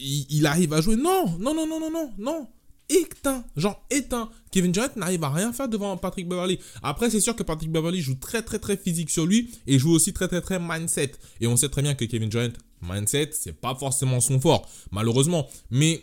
il, 0.00 0.44
arrive 0.46 0.72
à 0.72 0.80
jouer. 0.80 0.96
Non, 0.96 1.36
non, 1.38 1.54
non, 1.54 1.66
non, 1.68 1.78
non, 1.78 1.90
non, 1.90 2.10
non. 2.18 2.48
Éteint, 2.88 3.44
genre 3.56 3.80
éteint. 3.90 4.28
Kevin 4.50 4.72
Durant 4.72 4.88
n'arrive 4.96 5.22
à 5.22 5.30
rien 5.30 5.52
faire 5.52 5.68
devant 5.68 5.96
Patrick 5.96 6.28
Beverly. 6.28 6.58
Après, 6.82 7.08
c'est 7.08 7.20
sûr 7.20 7.36
que 7.36 7.44
Patrick 7.44 7.70
Beverly 7.70 8.00
joue 8.00 8.16
très, 8.16 8.42
très, 8.42 8.58
très 8.58 8.76
physique 8.76 9.10
sur 9.10 9.24
lui 9.24 9.48
et 9.68 9.78
joue 9.78 9.92
aussi 9.92 10.12
très, 10.12 10.26
très, 10.26 10.40
très 10.40 10.58
mindset. 10.58 11.12
Et 11.40 11.46
on 11.46 11.54
sait 11.54 11.68
très 11.68 11.82
bien 11.82 11.94
que 11.94 12.04
Kevin 12.04 12.28
Durant, 12.28 12.48
mindset, 12.82 13.30
c'est 13.32 13.52
pas 13.52 13.76
forcément 13.76 14.18
son 14.18 14.40
fort, 14.40 14.68
malheureusement. 14.90 15.46
Mais 15.70 16.02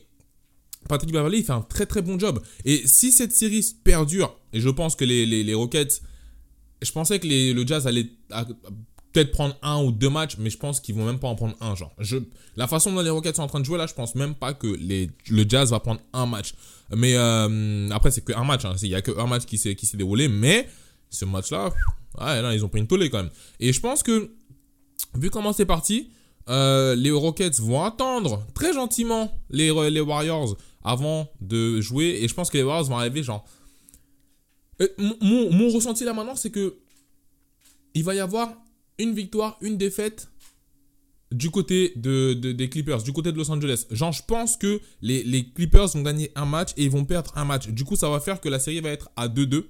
Patrick 0.88 1.12
Beverly, 1.12 1.44
fait 1.44 1.54
un 1.54 1.62
très 1.62 1.86
très 1.86 2.01
bon 2.01 2.18
job. 2.19 2.42
Et 2.66 2.84
si 2.86 3.12
cette 3.12 3.34
série 3.34 3.66
perdure, 3.84 4.36
et 4.54 4.60
je 4.60 4.69
pense 4.69 4.95
que 4.95 5.06
les, 5.06 5.25
les, 5.25 5.54
Rockets, 5.54 6.01
je 6.81 6.92
pensais 6.92 7.19
que 7.19 7.28
le 7.28 7.68
Jazz 7.68 7.88
allait 7.88 8.10
peut-être 9.13 9.31
prendre 9.31 9.56
un 9.62 9.84
ou 9.84 9.92
deux 9.92 10.10
matchs, 10.10 10.38
mais 10.38 10.50
je 10.50 10.57
pense 10.57 10.80
qu'ils 10.80 10.95
vont 10.95 11.06
même 11.06 11.19
pas 11.19 11.28
en 11.28 11.36
prendre 11.36 11.56
un. 11.62 11.75
Genre, 11.75 11.94
je, 12.00 12.18
la 12.56 12.68
façon 12.68 12.92
dont 12.94 13.01
les 13.01 13.10
Rockets 13.10 13.36
sont 13.36 13.44
en 13.44 13.48
train 13.48 13.60
de 13.60 13.66
jouer 13.66 13.78
là, 13.78 13.88
je 13.88 13.94
pense 13.94 14.16
même 14.16 14.36
pas 14.36 14.54
que 14.54 14.68
le 14.68 15.50
Jazz 15.50 15.72
va 15.72 15.80
prendre 15.80 16.01
un 16.13 16.25
match. 16.25 16.54
Mais 16.95 17.16
euh, 17.16 17.90
après, 17.92 18.12
c'est 18.12 18.24
qu'un 18.24 18.44
match. 18.44 18.66
Hein. 18.66 18.75
Il 18.81 18.90
y 18.90 18.95
a 18.95 19.01
qu'un 19.01 19.28
match 19.28 19.45
qui 19.45 19.57
s'est 19.57 19.75
déroulé, 19.95 20.28
mais 20.28 20.68
ce 21.10 21.25
match-là, 21.25 21.72
ouais, 22.19 22.56
ils 22.56 22.63
ont 22.63 22.69
pris 22.69 22.80
une 22.80 22.88
tollée 22.88 23.10
quand 23.10 23.24
même. 23.24 23.31
Et 23.60 23.74
je 23.74 23.80
pense 23.80 24.04
que, 24.04 24.31
vu 25.16 25.30
comment 25.30 25.54
c'est 25.54 25.66
parti, 25.66 26.10
euh, 26.50 26.95
les 26.95 27.12
Rockets 27.12 27.60
vont 27.60 27.83
attendre 27.83 28.45
très 28.54 28.74
gentiment 28.74 29.31
les, 29.50 29.74
les 29.90 30.01
Warriors 30.01 30.56
avant 30.84 31.30
de 31.42 31.82
jouer. 31.82 32.20
Et 32.22 32.28
je 32.28 32.34
pense 32.34 32.50
que 32.50 32.58
les 32.58 32.64
Warriors 32.64 32.88
vont 32.88 32.98
arriver 32.98 33.24
genre... 33.24 33.46
Euh, 34.82 34.88
mon, 34.98 35.70
ressenti 35.70 36.04
là 36.04 36.14
maintenant, 36.14 36.36
c'est 36.36 36.52
que 36.52 36.78
il 37.96 38.04
va 38.04 38.14
y 38.14 38.20
avoir 38.20 38.54
une 39.00 39.14
victoire, 39.14 39.58
une 39.62 39.78
défaite 39.78 40.30
du 41.32 41.50
côté 41.50 41.94
de, 41.96 42.34
des 42.34 42.70
Clippers, 42.70 43.02
du 43.02 43.12
côté 43.12 43.32
de 43.32 43.38
Los 43.38 43.50
Angeles. 43.52 43.86
Genre, 43.90 44.12
je 44.12 44.22
pense 44.26 44.56
que 44.56 44.80
les, 45.02 45.24
les, 45.24 45.50
Clippers 45.50 45.88
vont 45.88 46.04
gagner 46.04 46.32
un 46.36 46.46
match 46.46 46.72
et 46.78 46.86
ils 46.86 46.92
vont 46.92 47.06
perdre 47.06 47.32
un 47.36 47.44
match. 47.44 47.68
Du 47.70 47.84
coup, 47.84 47.96
ça 47.96 48.10
va 48.10 48.20
faire 48.20 48.40
que 48.40 48.50
la 48.50 48.60
série 48.60 48.80
va 48.82 48.90
être 48.90 49.10
à 49.16 49.28
2-2. 49.28 49.66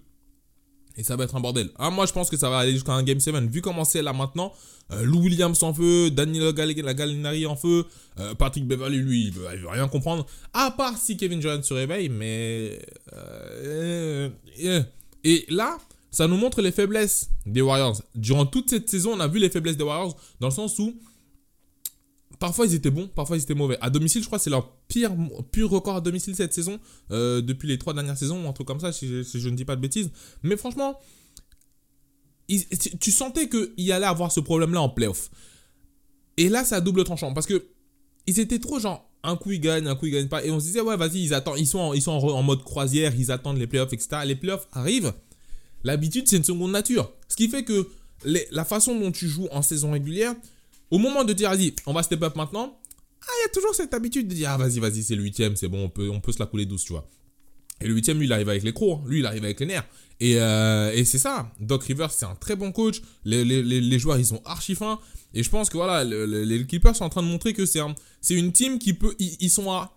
Et 0.97 1.03
ça 1.03 1.15
va 1.15 1.25
être 1.25 1.35
un 1.35 1.39
bordel. 1.39 1.69
Ah, 1.77 1.91
moi, 1.91 2.05
je 2.07 2.13
pense 2.13 2.29
que 2.29 2.37
ça 2.37 2.49
va 2.49 2.57
aller 2.57 2.71
jusqu'à 2.71 2.93
un 2.93 3.03
Game 3.03 3.19
7. 3.19 3.35
Vu 3.49 3.61
comment 3.61 3.85
c'est 3.85 4.01
là 4.01 4.13
maintenant, 4.13 4.51
euh, 4.91 5.03
Lou 5.03 5.19
Williams 5.19 5.61
en 5.61 5.73
feu, 5.73 6.09
Daniel 6.09 6.53
Gallinari 6.53 7.45
en 7.45 7.55
feu, 7.55 7.85
euh, 8.19 8.33
Patrick 8.33 8.67
Beverly, 8.67 8.97
lui, 8.97 9.25
il 9.25 9.31
veut, 9.31 9.47
veut, 9.57 9.69
rien 9.69 9.87
comprendre. 9.87 10.25
À 10.53 10.71
part 10.71 10.97
si 10.97 11.15
Kevin 11.15 11.39
Durant 11.39 11.61
se 11.61 11.73
réveille, 11.73 12.09
mais... 12.09 12.79
Euh, 13.13 14.29
et 15.23 15.45
là, 15.49 15.77
ça 16.09 16.27
nous 16.27 16.37
montre 16.37 16.61
les 16.61 16.71
faiblesses 16.71 17.29
des 17.45 17.61
Warriors. 17.61 18.01
Durant 18.15 18.45
toute 18.45 18.69
cette 18.69 18.89
saison, 18.89 19.11
on 19.13 19.19
a 19.19 19.27
vu 19.27 19.39
les 19.39 19.49
faiblesses 19.49 19.77
des 19.77 19.83
Warriors 19.83 20.17
dans 20.39 20.47
le 20.47 20.53
sens 20.53 20.79
où 20.79 20.95
parfois 22.39 22.65
ils 22.65 22.73
étaient 22.73 22.91
bons, 22.91 23.07
parfois 23.07 23.37
ils 23.37 23.43
étaient 23.43 23.53
mauvais. 23.53 23.77
À 23.81 23.89
domicile, 23.89 24.21
je 24.21 24.27
crois 24.27 24.39
c'est 24.39 24.49
leur 24.49 24.71
pire, 24.87 25.11
record 25.63 25.95
à 25.95 26.01
domicile 26.01 26.35
cette 26.35 26.53
saison, 26.53 26.79
euh, 27.11 27.41
depuis 27.41 27.67
les 27.67 27.77
trois 27.77 27.93
dernières 27.93 28.17
saisons, 28.17 28.45
ou 28.45 28.47
un 28.47 28.53
truc 28.53 28.67
comme 28.67 28.79
ça, 28.79 28.91
si 28.91 29.07
je, 29.23 29.49
ne 29.49 29.55
dis 29.55 29.65
pas 29.65 29.75
de 29.75 29.81
bêtises. 29.81 30.09
Mais 30.43 30.57
franchement, 30.57 30.99
tu 32.99 33.11
sentais 33.11 33.49
qu'il 33.49 33.91
allait 33.91 34.05
avoir 34.05 34.31
ce 34.31 34.39
problème-là 34.39 34.81
en 34.81 34.89
playoff. 34.89 35.29
Et 36.37 36.49
là, 36.49 36.63
c'est 36.63 36.75
à 36.75 36.81
double 36.81 37.03
tranchant, 37.03 37.33
parce 37.33 37.47
que 37.47 37.67
ils 38.27 38.39
étaient 38.39 38.59
trop 38.59 38.79
genre, 38.79 39.09
un 39.23 39.35
coup 39.35 39.51
ils 39.51 39.59
gagnent, 39.59 39.87
un 39.87 39.95
coup 39.95 40.05
ils 40.05 40.11
gagnent 40.11 40.27
pas. 40.27 40.43
Et 40.45 40.51
on 40.51 40.59
se 40.59 40.65
disait, 40.65 40.81
ouais, 40.81 40.97
vas-y, 40.97 41.23
ils, 41.23 41.33
attendent, 41.33 41.59
ils 41.59 41.67
sont, 41.67 41.79
en, 41.79 41.93
ils 41.93 42.01
sont 42.01 42.11
en, 42.11 42.43
mode 42.43 42.63
croisière, 42.63 43.13
ils 43.17 43.31
attendent 43.31 43.57
les 43.57 43.67
playoffs, 43.67 43.93
etc. 43.93 44.21
Les 44.25 44.35
playoffs 44.35 44.67
arrivent. 44.71 45.13
L'habitude, 45.83 46.27
c'est 46.27 46.37
une 46.37 46.43
seconde 46.43 46.71
nature. 46.71 47.11
Ce 47.29 47.35
qui 47.35 47.47
fait 47.47 47.63
que 47.63 47.87
la 48.23 48.65
façon 48.65 48.99
dont 48.99 49.11
tu 49.11 49.27
joues 49.27 49.47
en 49.51 49.61
saison 49.61 49.91
régulière, 49.91 50.35
au 50.91 50.97
moment 50.97 51.23
de 51.23 51.33
dire, 51.33 51.49
vas-y, 51.49 51.73
on 51.85 51.93
va 51.93 52.03
step 52.03 52.23
up 52.23 52.35
maintenant, 52.35 52.79
ah, 53.21 53.31
il 53.39 53.47
y 53.47 53.49
a 53.49 53.53
toujours 53.53 53.75
cette 53.75 53.93
habitude 53.93 54.27
de 54.27 54.33
dire, 54.33 54.49
ah, 54.51 54.57
vas-y, 54.57 54.79
vas-y, 54.79 55.03
c'est 55.03 55.15
le 55.15 55.23
huitième, 55.23 55.55
c'est 55.55 55.67
bon, 55.67 55.85
on 55.85 55.89
peut, 55.89 56.09
on 56.09 56.21
peut 56.21 56.31
se 56.31 56.39
la 56.39 56.45
couler 56.45 56.65
douce, 56.65 56.85
tu 56.85 56.93
vois. 56.93 57.09
Et 57.81 57.87
le 57.87 57.93
huitième, 57.93 58.17
lui, 58.17 58.25
il 58.25 58.33
arrive 58.33 58.49
avec 58.49 58.63
les 58.63 58.73
crocs, 58.73 59.01
lui, 59.05 59.19
il 59.19 59.25
arrive 59.25 59.43
avec 59.43 59.59
les 59.59 59.65
nerfs. 59.67 59.87
Et, 60.19 60.39
euh, 60.39 60.91
et 60.93 61.05
c'est 61.05 61.19
ça. 61.19 61.51
Doc 61.59 61.83
Rivers, 61.83 62.11
c'est 62.11 62.25
un 62.25 62.35
très 62.35 62.55
bon 62.55 62.71
coach. 62.71 63.01
Les, 63.23 63.45
les, 63.45 63.61
les, 63.61 63.99
joueurs, 63.99 64.17
ils 64.17 64.25
sont 64.25 64.41
archi 64.45 64.73
fins. 64.73 64.99
Et 65.33 65.43
je 65.43 65.49
pense 65.49 65.69
que 65.69 65.77
voilà, 65.77 66.03
les 66.03 66.65
Clippers 66.65 66.95
sont 66.95 67.03
en 67.05 67.09
train 67.09 67.21
de 67.21 67.27
montrer 67.27 67.53
que 67.53 67.65
c'est 67.65 67.79
un, 67.79 67.93
une 68.29 68.51
team 68.51 68.79
qui 68.79 68.93
peut. 68.93 69.15
Ils, 69.19 69.49
sont 69.49 69.71
à. 69.71 69.95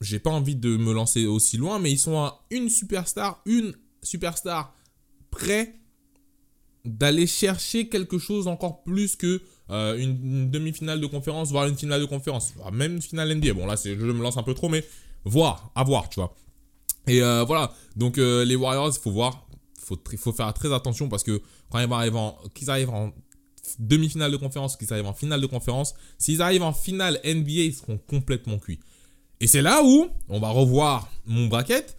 J'ai 0.00 0.18
pas 0.18 0.30
envie 0.30 0.56
de 0.56 0.76
me 0.76 0.92
lancer 0.92 1.26
aussi 1.26 1.58
loin, 1.58 1.78
mais 1.78 1.90
ils 1.90 1.98
sont 1.98 2.18
à 2.18 2.46
une 2.50 2.70
superstar, 2.70 3.42
une 3.44 3.74
superstar 4.02 4.74
prêt 5.30 5.74
d'aller 6.84 7.26
chercher 7.26 7.88
quelque 7.88 8.18
chose 8.18 8.46
encore 8.46 8.82
plus 8.82 9.16
que 9.16 9.42
euh, 9.70 9.96
une, 9.96 10.50
demi-finale 10.50 11.00
de 11.00 11.06
conférence, 11.06 11.50
voire 11.50 11.66
une 11.66 11.76
finale 11.76 12.00
de 12.00 12.06
conférence, 12.06 12.54
même 12.72 12.94
une 12.94 13.02
finale 13.02 13.34
NBA. 13.34 13.54
Bon, 13.54 13.66
là, 13.66 13.76
je 13.82 13.90
me 13.92 14.22
lance 14.22 14.36
un 14.36 14.42
peu 14.42 14.54
trop, 14.54 14.68
mais 14.68 14.84
voir, 15.24 15.70
à 15.74 15.84
voir, 15.84 16.08
tu 16.08 16.20
vois. 16.20 16.34
Et 17.06 17.22
euh, 17.22 17.44
voilà, 17.44 17.72
donc 17.96 18.18
euh, 18.18 18.44
les 18.44 18.56
Warriors, 18.56 18.92
il 18.94 19.00
faut 19.00 19.10
voir, 19.10 19.46
il 19.78 19.84
faut, 19.84 19.98
faut 20.18 20.32
faire 20.32 20.52
très 20.54 20.72
attention 20.72 21.08
parce 21.08 21.22
que 21.22 21.42
quand 21.70 21.78
ils 21.78 21.92
arrivent 21.92 22.16
en, 22.16 22.38
qu'ils 22.54 22.70
arrivent 22.70 22.90
en 22.90 23.12
demi-finale 23.78 24.30
de 24.30 24.36
conférence, 24.36 24.76
qu'ils 24.76 24.92
arrivent 24.92 25.06
en 25.06 25.14
finale 25.14 25.40
de 25.40 25.46
conférence, 25.46 25.94
s'ils 26.18 26.42
arrivent 26.42 26.62
en 26.62 26.72
finale 26.72 27.20
NBA, 27.24 27.50
ils 27.50 27.74
seront 27.74 27.98
complètement 27.98 28.58
cuits. 28.58 28.80
Et 29.40 29.46
c'est 29.46 29.62
là 29.62 29.82
où 29.82 30.08
on 30.28 30.40
va 30.40 30.50
revoir 30.50 31.10
mon 31.26 31.46
bracket. 31.46 31.96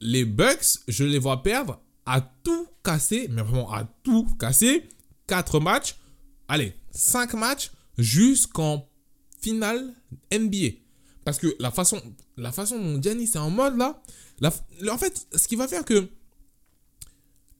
Les 0.00 0.24
Bucks, 0.24 0.78
je 0.86 1.04
les 1.04 1.18
vois 1.18 1.42
perdre 1.42 1.80
à 2.06 2.20
tout 2.20 2.66
casser, 2.84 3.26
mais 3.30 3.42
vraiment 3.42 3.70
à 3.72 3.84
tout 4.02 4.26
casser. 4.38 4.88
4 5.26 5.60
matchs, 5.60 5.96
allez, 6.48 6.74
5 6.90 7.34
matchs 7.34 7.70
jusqu'en 7.96 8.88
finale 9.40 9.94
NBA. 10.32 10.76
Parce 11.24 11.38
que 11.38 11.54
la 11.58 11.70
façon, 11.70 12.00
la 12.36 12.50
dont 12.50 13.00
Giannis 13.00 13.32
est 13.34 13.36
en 13.36 13.50
mode 13.50 13.76
là, 13.76 14.02
en 14.90 14.98
fait, 14.98 15.26
ce 15.34 15.46
qui 15.46 15.56
va 15.56 15.68
faire 15.68 15.84
que 15.84 16.08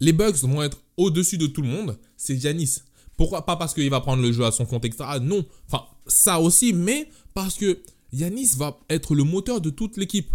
les 0.00 0.12
Bucks 0.12 0.36
vont 0.42 0.62
être 0.62 0.78
au-dessus 0.96 1.38
de 1.38 1.46
tout 1.46 1.62
le 1.62 1.68
monde, 1.68 1.98
c'est 2.16 2.38
Giannis. 2.38 2.82
Pourquoi 3.16 3.44
Pas 3.44 3.56
parce 3.56 3.74
qu'il 3.74 3.90
va 3.90 4.00
prendre 4.00 4.22
le 4.22 4.32
jeu 4.32 4.44
à 4.44 4.52
son 4.52 4.64
compte, 4.64 4.84
etc. 4.84 5.04
Non. 5.20 5.44
Enfin, 5.66 5.84
ça 6.06 6.40
aussi, 6.40 6.72
mais 6.72 7.08
parce 7.34 7.56
que 7.56 7.80
Yanis 8.12 8.52
va 8.56 8.78
être 8.88 9.14
le 9.14 9.24
moteur 9.24 9.60
de 9.60 9.70
toute 9.70 9.96
l'équipe. 9.96 10.30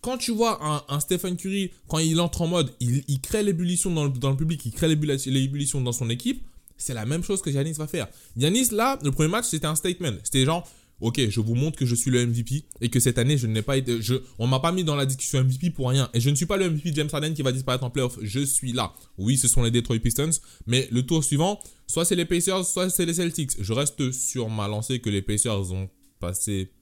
Quand 0.00 0.18
tu 0.18 0.32
vois 0.32 0.84
un, 0.88 1.00
Stephen 1.00 1.36
Curry, 1.36 1.72
quand 1.88 1.98
il 1.98 2.20
entre 2.20 2.42
en 2.42 2.46
mode, 2.46 2.72
il, 2.80 3.20
crée 3.20 3.42
l'ébullition 3.42 3.90
dans 3.90 4.04
le, 4.04 4.36
public, 4.36 4.64
il 4.64 4.72
crée 4.72 4.88
l'ébullition 4.88 5.80
dans 5.80 5.92
son 5.92 6.08
équipe, 6.10 6.46
c'est 6.78 6.94
la 6.94 7.06
même 7.06 7.22
chose 7.22 7.42
que 7.42 7.50
Yanis 7.50 7.72
va 7.74 7.86
faire. 7.86 8.08
Yanis, 8.36 8.68
là, 8.70 8.98
le 9.02 9.10
premier 9.10 9.28
match, 9.28 9.46
c'était 9.46 9.66
un 9.66 9.74
statement. 9.74 10.12
C'était 10.24 10.44
genre, 10.44 10.68
ok, 11.00 11.28
je 11.28 11.40
vous 11.40 11.54
montre 11.54 11.78
que 11.78 11.86
je 11.86 11.94
suis 11.94 12.10
le 12.10 12.26
MVP 12.26 12.64
et 12.80 12.88
que 12.88 13.00
cette 13.00 13.18
année, 13.18 13.38
je 13.38 13.46
n'ai 13.46 13.62
pas 13.62 13.76
été, 13.76 14.00
je, 14.00 14.14
on 14.38 14.46
m'a 14.46 14.60
pas 14.60 14.72
mis 14.72 14.84
dans 14.84 14.96
la 14.96 15.06
discussion 15.06 15.42
MVP 15.42 15.70
pour 15.70 15.88
rien. 15.88 16.08
Et 16.14 16.20
je 16.20 16.30
ne 16.30 16.34
suis 16.34 16.46
pas 16.46 16.56
le 16.56 16.70
MVP 16.70 16.92
James 16.94 17.08
Harden 17.12 17.34
qui 17.34 17.42
va 17.42 17.52
disparaître 17.52 17.84
en 17.84 17.90
playoff. 17.90 18.18
Je 18.22 18.40
suis 18.40 18.72
là. 18.72 18.94
Oui, 19.18 19.36
ce 19.36 19.48
sont 19.48 19.62
les 19.62 19.70
Detroit 19.70 19.98
Pistons, 19.98 20.30
mais 20.66 20.88
le 20.90 21.04
tour 21.04 21.24
suivant, 21.24 21.60
soit 21.86 22.04
c'est 22.04 22.16
les 22.16 22.24
Pacers, 22.24 22.64
soit 22.64 22.90
c'est 22.90 23.06
les 23.06 23.14
Celtics. 23.14 23.52
Je 23.60 23.72
reste 23.72 24.10
sur 24.12 24.48
ma 24.48 24.68
lancée 24.68 25.00
que 25.00 25.10
les 25.10 25.22
Pacers 25.22 25.72
ont 25.72 25.88
passé 26.20 26.72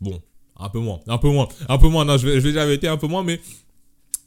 Bon, 0.00 0.20
un 0.56 0.68
peu 0.68 0.78
moins, 0.78 1.00
un 1.06 1.18
peu 1.18 1.28
moins, 1.28 1.48
un 1.68 1.78
peu 1.78 1.88
moins. 1.88 2.04
Non, 2.04 2.16
je 2.18 2.28
vais, 2.28 2.40
je 2.40 2.48
vais 2.48 2.88
un 2.88 2.96
peu 2.96 3.06
moins, 3.06 3.22
mais 3.22 3.40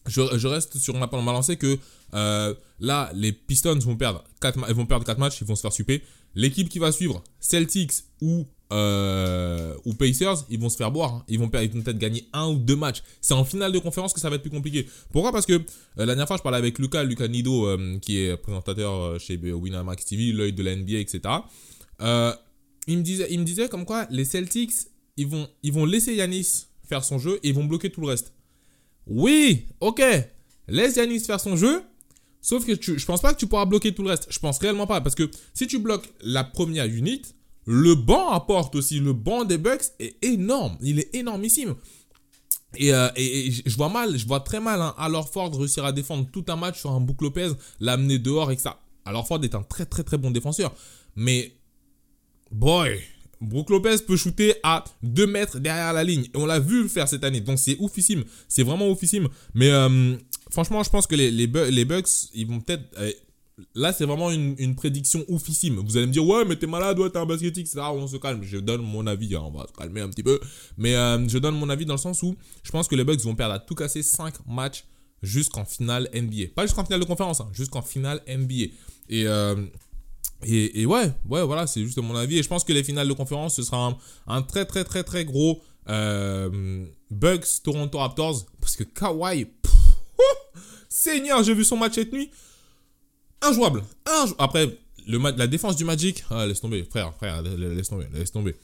je, 0.09 0.47
reste 0.47 0.77
sur 0.77 0.95
ma, 0.95 1.07
ma 1.11 1.31
lancée 1.31 1.57
que 1.57 1.77
euh, 2.13 2.53
là, 2.79 3.11
les 3.13 3.31
Pistons 3.31 3.77
vont 3.79 3.95
perdre 3.95 4.23
4, 4.41 4.59
ils 4.69 4.75
vont 4.75 4.85
perdre 4.85 5.05
4 5.05 5.19
matchs, 5.19 5.41
ils 5.41 5.47
vont 5.47 5.55
se 5.55 5.61
faire 5.61 5.73
super. 5.73 5.99
L'équipe 6.35 6.69
qui 6.69 6.79
va 6.79 6.91
suivre, 6.91 7.23
Celtics 7.39 7.93
ou, 8.21 8.45
euh, 8.71 9.75
ou 9.85 9.93
Pacers, 9.93 10.45
ils 10.49 10.59
vont 10.59 10.69
se 10.69 10.77
faire 10.77 10.91
boire. 10.91 11.15
Hein. 11.15 11.23
Ils 11.27 11.39
vont, 11.39 11.45
vont 11.45 11.49
peut-être 11.49 11.97
gagner 11.97 12.27
un 12.33 12.47
ou 12.49 12.57
deux 12.57 12.75
matchs. 12.75 13.03
C'est 13.21 13.33
en 13.33 13.45
finale 13.45 13.71
de 13.71 13.79
conférence 13.79 14.13
que 14.13 14.19
ça 14.19 14.29
va 14.29 14.35
être 14.35 14.41
plus 14.41 14.51
compliqué. 14.51 14.87
Pourquoi? 15.11 15.31
Parce 15.31 15.45
que 15.45 15.53
euh, 15.53 15.61
la 15.97 16.07
dernière 16.07 16.27
fois, 16.27 16.37
je 16.37 16.43
parlais 16.43 16.57
avec 16.57 16.77
Lucas, 16.79 17.03
Lucas 17.03 17.27
Nido, 17.27 17.67
qui 18.01 18.19
est 18.19 18.37
présentateur 18.37 19.19
chez 19.19 19.37
Winamax 19.37 20.05
TV, 20.05 20.31
l'œil 20.31 20.53
de 20.53 20.63
la 20.63 20.75
NBA, 20.75 20.97
etc. 20.99 21.21
il, 22.87 22.97
me 22.97 23.03
disait, 23.03 23.27
il 23.29 23.69
comme 23.69 23.85
quoi 23.85 24.07
les 24.09 24.25
Celtics 24.25 24.73
ils 25.17 25.27
vont, 25.27 25.47
ils 25.63 25.73
vont 25.73 25.85
laisser 25.85 26.15
Yanis 26.15 26.67
faire 26.87 27.03
son 27.03 27.19
jeu 27.19 27.39
et 27.43 27.49
ils 27.49 27.53
vont 27.53 27.65
bloquer 27.65 27.89
tout 27.89 28.01
le 28.01 28.07
reste. 28.07 28.33
Oui, 29.07 29.67
ok. 29.79 30.01
Laisse 30.67 30.95
Yanis 30.95 31.21
faire 31.21 31.39
son 31.39 31.55
jeu. 31.55 31.81
Sauf 32.41 32.65
que 32.65 32.73
je 32.79 33.05
pense 33.05 33.21
pas 33.21 33.33
que 33.33 33.39
tu 33.39 33.47
pourras 33.47 33.65
bloquer 33.65 33.93
tout 33.93 34.03
le 34.03 34.09
reste. 34.09 34.27
Je 34.29 34.39
pense 34.39 34.59
réellement 34.59 34.87
pas. 34.87 35.01
Parce 35.01 35.15
que 35.15 35.29
si 35.53 35.67
tu 35.67 35.79
bloques 35.79 36.09
la 36.21 36.43
première 36.43 36.85
unit, 36.85 37.21
le 37.65 37.95
banc 37.95 38.29
apporte 38.29 38.75
aussi. 38.75 38.99
Le 38.99 39.13
banc 39.13 39.45
des 39.45 39.57
Bucks 39.57 39.91
est 39.99 40.15
énorme. 40.23 40.77
Il 40.81 40.99
est 40.99 41.13
énormissime. 41.15 41.75
Et, 42.75 42.93
euh, 42.93 43.09
je 43.15 43.75
vois 43.75 43.89
mal, 43.89 44.17
je 44.17 44.27
vois 44.27 44.41
très 44.41 44.59
mal 44.59 44.79
hein, 44.79 44.93
alors 44.97 45.27
Ford 45.27 45.51
réussir 45.57 45.85
à 45.85 45.91
défendre 45.91 46.27
tout 46.31 46.45
un 46.49 46.55
match 46.55 46.79
sur 46.79 46.91
un 46.91 46.99
boucle 46.99 47.23
Lopez, 47.23 47.49
l'amener 47.79 48.19
dehors 48.19 48.51
et 48.51 48.57
ça. 48.57 48.79
Alors 49.05 49.27
Ford 49.27 49.43
est 49.43 49.55
un 49.55 49.63
très 49.63 49.87
très 49.87 50.03
très 50.03 50.17
bon 50.17 50.29
défenseur. 50.29 50.73
Mais, 51.15 51.51
boy, 52.51 52.99
Brook 53.41 53.69
Lopez 53.69 53.97
peut 54.05 54.17
shooter 54.17 54.55
à 54.63 54.83
2 55.03 55.27
mètres 55.27 55.59
derrière 55.59 55.93
la 55.93 56.03
ligne. 56.03 56.25
Et 56.33 56.37
on 56.37 56.45
l'a 56.45 56.59
vu 56.59 56.83
le 56.83 56.89
faire 56.89 57.07
cette 57.07 57.23
année. 57.23 57.41
Donc 57.41 57.59
c'est 57.59 57.77
oufissime. 57.79 58.23
C'est 58.47 58.63
vraiment 58.63 58.89
oufissime. 58.89 59.27
Mais 59.53 59.69
euh, 59.69 60.15
franchement, 60.51 60.83
je 60.83 60.89
pense 60.89 61.07
que 61.07 61.15
les, 61.15 61.31
les, 61.31 61.47
Bucks, 61.85 62.09
ils 62.33 62.47
vont 62.47 62.59
peut-être. 62.59 62.83
Euh, 62.97 63.11
là, 63.75 63.93
c'est 63.93 64.05
vraiment 64.05 64.31
une, 64.31 64.75
prédiction 64.75 65.23
oufissime. 65.27 65.75
Vous 65.77 65.97
allez 65.97 66.07
me 66.07 66.11
dire, 66.11 66.25
ouais, 66.25 66.43
mais 66.45 66.57
t'es 66.57 66.67
malade, 66.67 66.99
ouais, 66.99 67.09
t'es 67.09 67.17
un 67.17 67.25
basketique, 67.25 67.67
etc. 67.67 67.81
On 67.93 68.07
se 68.07 68.17
calme. 68.17 68.43
Je 68.43 68.57
donne 68.57 68.81
mon 68.81 69.07
avis. 69.07 69.35
Hein, 69.35 69.43
on 69.45 69.51
va 69.51 69.67
se 69.67 69.73
calmer 69.73 70.01
un 70.01 70.09
petit 70.09 70.23
peu. 70.23 70.39
Mais 70.77 70.95
euh, 70.95 71.27
je 71.27 71.37
donne 71.37 71.55
mon 71.55 71.69
avis 71.69 71.85
dans 71.85 71.95
le 71.95 71.99
sens 71.99 72.21
où 72.23 72.35
je 72.63 72.71
pense 72.71 72.87
que 72.87 72.95
les 72.95 73.03
Bucks 73.03 73.21
vont 73.21 73.35
perdre 73.35 73.53
à 73.53 73.59
tout 73.59 73.75
casser 73.75 74.03
5 74.03 74.45
matchs 74.47 74.83
jusqu'en 75.21 75.65
finale 75.65 76.09
NBA. 76.13 76.53
Pas 76.55 76.65
jusqu'en 76.65 76.83
finale 76.83 76.99
de 76.99 77.05
conférence, 77.05 77.39
hein, 77.41 77.49
jusqu'en 77.53 77.81
finale 77.81 78.21
NBA. 78.27 78.73
Et. 79.09 79.25
Et, 80.43 80.85
ouais, 80.85 81.11
ouais, 81.27 81.43
voilà, 81.43 81.67
c'est 81.67 81.83
juste 81.83 81.97
mon 81.97 82.15
avis. 82.15 82.37
Et 82.39 82.43
je 82.43 82.47
pense 82.47 82.63
que 82.63 82.71
les 82.71 82.83
finales 82.83 83.07
de 83.07 83.13
conférence, 83.13 83.55
ce 83.55 83.63
sera 83.63 83.97
un, 84.27 84.41
très, 84.41 84.65
très, 84.65 84.83
très, 84.83 85.03
très 85.03 85.25
gros 85.25 85.61
euh, 85.89 86.85
Bucks 87.11 87.61
Toronto 87.63 87.97
Raptors. 87.97 88.45
Parce 88.61 88.75
que 88.75 88.83
Kawhi, 88.83 89.47
Seigneur, 90.89 91.43
j'ai 91.43 91.53
vu 91.53 91.63
son 91.63 91.77
match 91.77 91.95
cette 91.95 92.13
nuit. 92.13 92.29
Injouable. 93.41 93.83
Après, 94.37 94.77
le, 95.07 95.17
la 95.37 95.47
défense 95.47 95.75
du 95.75 95.85
Magic, 95.85 96.23
ah, 96.29 96.45
laisse 96.45 96.61
tomber, 96.61 96.83
frère, 96.83 97.13
frère, 97.15 97.41
laisse 97.41 97.89
tomber, 97.89 98.07
laisse 98.13 98.31
tomber. 98.31 98.55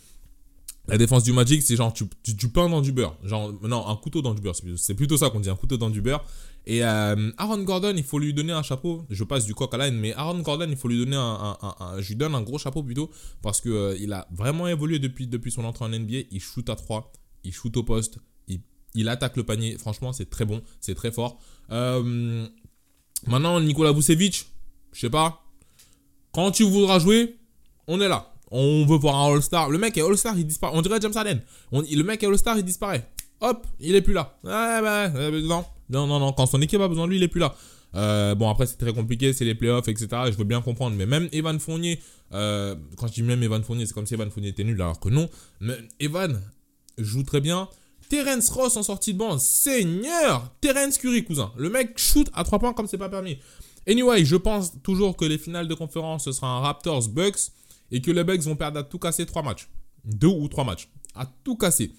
La 0.88 0.98
défense 0.98 1.24
du 1.24 1.34
Magic, 1.34 1.64
c'est 1.64 1.76
genre 1.76 1.92
tu, 1.92 2.06
tu, 2.22 2.36
tu, 2.36 2.50
peins 2.50 2.70
dans 2.70 2.82
du 2.82 2.92
beurre. 2.92 3.18
Genre, 3.24 3.54
non, 3.64 3.88
un 3.88 3.96
couteau 3.96 4.22
dans 4.22 4.36
du 4.36 4.42
beurre. 4.42 4.56
C'est 4.78 4.94
plutôt 4.94 5.18
ça 5.18 5.30
qu'on 5.30 5.40
dit, 5.40 5.50
un 5.50 5.56
couteau 5.56 5.78
dans 5.78 5.90
du 5.90 6.02
beurre. 6.02 6.24
Et 6.68 6.84
euh, 6.84 7.32
Aaron 7.38 7.64
Gordon, 7.64 7.94
il 7.96 8.04
faut 8.04 8.20
lui 8.20 8.34
donner 8.34 8.54
un 8.54 8.62
chapeau. 8.62 9.06
Je 9.10 9.24
passe 9.24 9.46
du 9.46 9.56
coq 9.56 9.74
à 9.74 9.78
l'âne, 9.78 9.98
mais 9.98 10.14
Aaron 10.14 10.40
Gordon, 10.40 10.68
il 10.70 10.76
faut 10.76 10.88
lui 10.88 10.98
donner 10.98 11.16
un, 11.16 11.58
je 12.00 12.08
lui 12.10 12.16
donne 12.16 12.36
un 12.36 12.42
gros 12.42 12.60
chapeau 12.60 12.84
plutôt 12.84 13.10
parce 13.42 13.62
que 13.62 13.70
euh, 13.70 14.14
a 14.14 14.28
vraiment 14.32 14.68
évolué 14.68 15.00
depuis 15.00 15.52
son 15.52 15.64
entrée 15.66 15.86
en 15.86 15.90
NBA. 15.90 16.28
Il 16.32 16.40
shoot 16.40 16.70
à 16.70 16.76
3, 16.76 17.12
il 17.44 17.54
shoot 17.54 17.76
au 17.78 17.84
poste, 17.84 18.20
il, 18.48 18.62
il 18.94 19.10
attaque 19.10 19.38
le 19.38 19.44
panier. 19.44 19.78
Franchement, 19.78 20.14
c'est 20.14 20.30
très 20.30 20.46
bon, 20.46 20.62
c'est 20.82 20.96
très 20.96 21.12
fort. 21.12 21.40
Euh, 21.72 22.48
maintenant, 23.26 23.60
Nicolas 23.60 23.92
Vucevic, 23.92 24.48
je 24.94 25.00
sais 25.00 25.10
pas. 25.10 25.44
Quand 26.32 26.52
tu 26.52 26.64
voudras 26.64 27.00
jouer, 27.00 27.38
on 27.88 28.02
est 28.02 28.08
là. 28.08 28.35
On 28.58 28.86
veut 28.86 28.98
voir 28.98 29.18
un 29.18 29.34
All-Star. 29.34 29.70
Le 29.70 29.78
mec 29.78 29.98
est 29.98 30.02
All-Star, 30.02 30.38
il 30.38 30.48
disparaît. 30.48 30.72
On 30.78 30.82
dirait 30.82 31.00
James 31.02 31.12
Harden. 31.14 31.42
le 31.74 32.04
mec 32.04 32.24
est 32.24 32.26
All-Star, 32.26 32.58
il 32.58 32.64
disparaît. 32.64 33.06
Hop, 33.42 33.68
il 33.82 33.96
est 33.96 34.02
plus 34.02 34.14
là. 34.14 34.40
Ah, 34.48 34.80
bah, 34.82 35.10
non. 35.10 35.66
Non, 35.90 36.08
non, 36.08 36.20
non, 36.20 36.32
quand 36.32 36.46
son 36.46 36.62
équipe 36.62 36.80
a 36.80 36.88
besoin 36.88 37.06
de 37.06 37.10
lui, 37.10 37.18
il 37.18 37.24
est 37.24 37.28
plus 37.28 37.42
là. 37.42 37.54
Euh, 37.96 38.34
bon, 38.34 38.50
après, 38.50 38.66
c'est 38.66 38.78
très 38.78 38.94
compliqué, 38.94 39.34
c'est 39.34 39.44
les 39.44 39.56
playoffs, 39.56 39.90
etc. 39.90 40.08
Je 40.32 40.38
veux 40.38 40.46
bien 40.46 40.62
comprendre. 40.62 40.96
Mais 40.96 41.06
même 41.06 41.28
Evan 41.34 41.60
Fournier, 41.60 42.00
euh, 42.34 42.76
quand 42.96 43.08
je 43.08 43.14
dis 43.14 43.24
même 43.24 43.44
Evan 43.44 43.62
Fournier, 43.62 43.86
c'est 43.86 43.94
comme 43.94 44.06
si 44.06 44.14
Evan 44.14 44.32
Fournier 44.32 44.50
était 44.50 44.64
nul, 44.64 44.82
alors 44.82 45.02
que 45.02 45.10
non. 45.10 45.28
Mais 45.60 45.76
Evan 46.00 46.42
joue 46.98 47.24
très 47.24 47.42
bien. 47.42 47.68
Terence 48.08 48.50
Ross 48.52 48.78
en 48.78 48.84
sortie 48.84 49.14
de 49.14 49.20
banc, 49.20 49.38
Seigneur 49.38 50.50
Terence 50.62 50.98
Curry, 50.98 51.26
cousin. 51.26 51.52
Le 51.58 51.70
mec 51.70 51.98
shoot 51.98 52.30
à 52.34 52.46
3 52.46 52.60
points 52.60 52.74
comme 52.74 52.88
c'est 52.88 52.98
pas 52.98 53.10
permis. 53.10 53.38
Anyway, 53.86 54.24
je 54.24 54.38
pense 54.38 54.82
toujours 54.82 55.18
que 55.18 55.26
les 55.26 55.38
finales 55.38 55.68
de 55.68 55.74
conférence, 55.74 56.24
ce 56.24 56.32
sera 56.32 56.48
un 56.48 56.60
Raptors-Bucks 56.62 57.52
et 57.92 58.02
que 58.02 58.12
les 58.12 58.24
Bucks 58.24 58.42
vont 58.42 58.56
perdre 58.56 58.80
à 58.80 58.84
tout 58.84 59.00
casser 59.00 59.26
3 59.26 59.44
matchs. 59.44 59.70
2 60.06 60.28
ou 60.28 60.48
3 60.48 60.64
matchs. 60.64 60.90
À 61.14 61.26
tout 61.44 61.56
casser. 61.56 61.94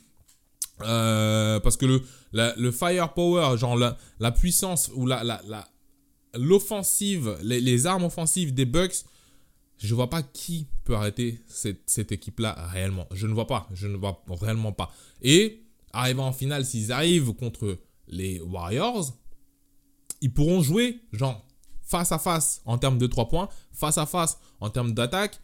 Euh, 0.82 1.58
parce 1.60 1.76
que 1.76 1.86
le, 1.86 2.02
le 2.32 2.70
firepower, 2.70 3.56
genre 3.56 3.76
la, 3.76 3.96
la 4.20 4.30
puissance 4.30 4.90
ou 4.94 5.06
la, 5.06 5.24
la, 5.24 5.40
l'offensive, 6.34 7.36
les, 7.42 7.60
les, 7.60 7.86
armes 7.86 8.04
offensives 8.04 8.52
des 8.52 8.66
Bucks, 8.66 9.04
je 9.78 9.94
vois 9.94 10.10
pas 10.10 10.22
qui 10.22 10.68
peut 10.84 10.94
arrêter 10.94 11.40
cette, 11.48 11.82
cette 11.86 12.12
équipe-là 12.12 12.54
réellement. 12.70 13.06
Je 13.12 13.26
ne 13.26 13.32
vois 13.32 13.46
pas. 13.46 13.68
Je 13.72 13.86
ne 13.86 13.96
vois 13.96 14.22
réellement 14.28 14.72
pas. 14.72 14.90
Et 15.22 15.62
arrivant 15.92 16.26
en 16.26 16.32
finale, 16.32 16.64
s'ils 16.64 16.92
arrivent 16.92 17.32
contre 17.32 17.78
les 18.08 18.40
Warriors, 18.40 19.16
ils 20.20 20.32
pourront 20.32 20.62
jouer 20.62 21.00
genre 21.12 21.44
face 21.82 22.12
à 22.12 22.18
face 22.18 22.62
en 22.64 22.78
termes 22.78 22.98
de 22.98 23.06
3 23.06 23.28
points, 23.28 23.48
face 23.72 23.98
à 23.98 24.06
face 24.06 24.38
en 24.60 24.70
termes 24.70 24.92
d'attaque. 24.92 25.40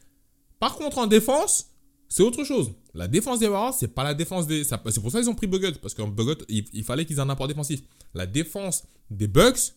Par 0.63 0.77
contre, 0.77 0.99
en 0.99 1.09
défense, 1.09 1.71
c'est 2.09 2.23
autre 2.23 2.45
chose. 2.45 2.71
La 2.95 3.09
défense 3.09 3.41
des 3.41 3.49
Warriors, 3.49 3.75
c'est 3.75 3.89
pas 3.89 4.05
la 4.05 4.15
défense 4.15 4.47
des. 4.47 4.63
C'est 4.63 4.79
pour 5.01 5.11
ça 5.11 5.19
qu'ils 5.19 5.29
ont 5.29 5.35
pris 5.35 5.49
Bugot. 5.49 5.73
Parce 5.83 5.93
qu'en 5.93 6.07
Bugot, 6.07 6.37
il, 6.49 6.85
fallait 6.85 7.05
qu'ils 7.05 7.17
aient 7.17 7.21
un 7.21 7.31
apport 7.31 7.49
défensif. 7.49 7.81
La 8.15 8.27
défense 8.27 8.85
des 9.11 9.27
Bucks. 9.27 9.75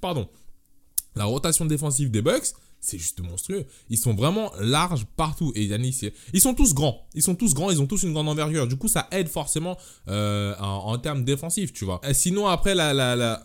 Pardon. 0.00 0.28
La 1.16 1.24
rotation 1.24 1.64
défensive 1.64 2.12
des 2.12 2.22
Bucks, 2.22 2.52
c'est 2.78 2.98
juste 2.98 3.18
monstrueux. 3.18 3.66
Ils 3.90 3.98
sont 3.98 4.14
vraiment 4.14 4.52
larges 4.60 5.06
partout. 5.16 5.52
Et 5.56 5.68
ils 6.32 6.40
sont 6.40 6.54
tous 6.54 6.72
grands. 6.72 7.08
Ils 7.14 7.22
sont 7.24 7.34
tous 7.34 7.52
grands, 7.52 7.72
ils 7.72 7.82
ont 7.82 7.88
tous 7.88 8.04
une 8.04 8.12
grande 8.12 8.28
envergure. 8.28 8.68
Du 8.68 8.76
coup, 8.76 8.86
ça 8.86 9.08
aide 9.10 9.26
forcément 9.26 9.76
euh, 10.06 10.54
en, 10.60 10.98
termes 10.98 11.24
défensifs, 11.24 11.72
tu 11.72 11.84
vois. 11.84 12.00
sinon, 12.12 12.46
après, 12.46 12.76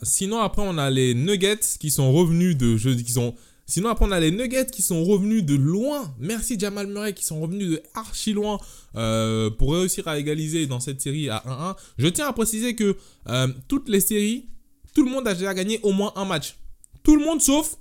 sinon, 0.03 0.41
après, 0.41 0.61
on 0.61 0.77
a 0.77 0.91
les 0.91 1.15
Nuggets 1.15 1.79
qui 1.79 1.89
sont 1.89 2.13
revenus 2.13 2.55
de. 2.55 2.77
Je, 2.77 3.03
sont 3.11 3.33
Sinon, 3.71 3.87
après, 3.87 4.03
on 4.05 4.11
a 4.11 4.19
les 4.19 4.31
Nuggets 4.31 4.65
qui 4.65 4.81
sont 4.81 5.01
revenus 5.05 5.45
de 5.45 5.55
loin. 5.55 6.13
Merci 6.19 6.59
Jamal 6.59 6.87
Murray 6.87 7.13
qui 7.13 7.23
sont 7.23 7.39
revenus 7.39 7.69
de 7.69 7.81
archi 7.93 8.33
loin 8.33 8.59
euh, 8.97 9.49
pour 9.49 9.73
réussir 9.73 10.09
à 10.09 10.19
égaliser 10.19 10.67
dans 10.67 10.81
cette 10.81 10.99
série 10.99 11.29
à 11.29 11.41
1-1. 11.47 11.75
Je 11.97 12.07
tiens 12.07 12.27
à 12.27 12.33
préciser 12.33 12.75
que 12.75 12.97
euh, 13.29 13.47
toutes 13.69 13.87
les 13.87 14.01
séries, 14.01 14.49
tout 14.93 15.05
le 15.05 15.09
monde 15.09 15.25
a 15.25 15.33
déjà 15.33 15.53
gagné 15.53 15.79
au 15.83 15.93
moins 15.93 16.11
un 16.17 16.25
match. 16.25 16.57
Tout 17.01 17.15
le 17.15 17.23
monde 17.23 17.41
sauf 17.41 17.77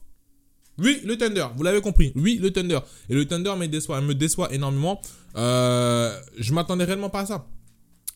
oui, 0.79 1.01
le 1.05 1.19
Thunder, 1.19 1.47
vous 1.57 1.65
l'avez 1.65 1.81
compris. 1.81 2.13
Oui, 2.15 2.39
le 2.41 2.53
Thunder. 2.53 2.79
Et 3.09 3.15
le 3.15 3.27
Thunder 3.27 3.55
me 3.59 3.67
déçoit, 3.67 4.01
me 4.01 4.15
déçoit 4.15 4.55
énormément. 4.55 5.01
Euh, 5.35 6.17
je 6.39 6.55
m'attendais 6.55 6.85
réellement 6.85 7.11
pas 7.11 7.23
à 7.23 7.27
ça. 7.27 7.47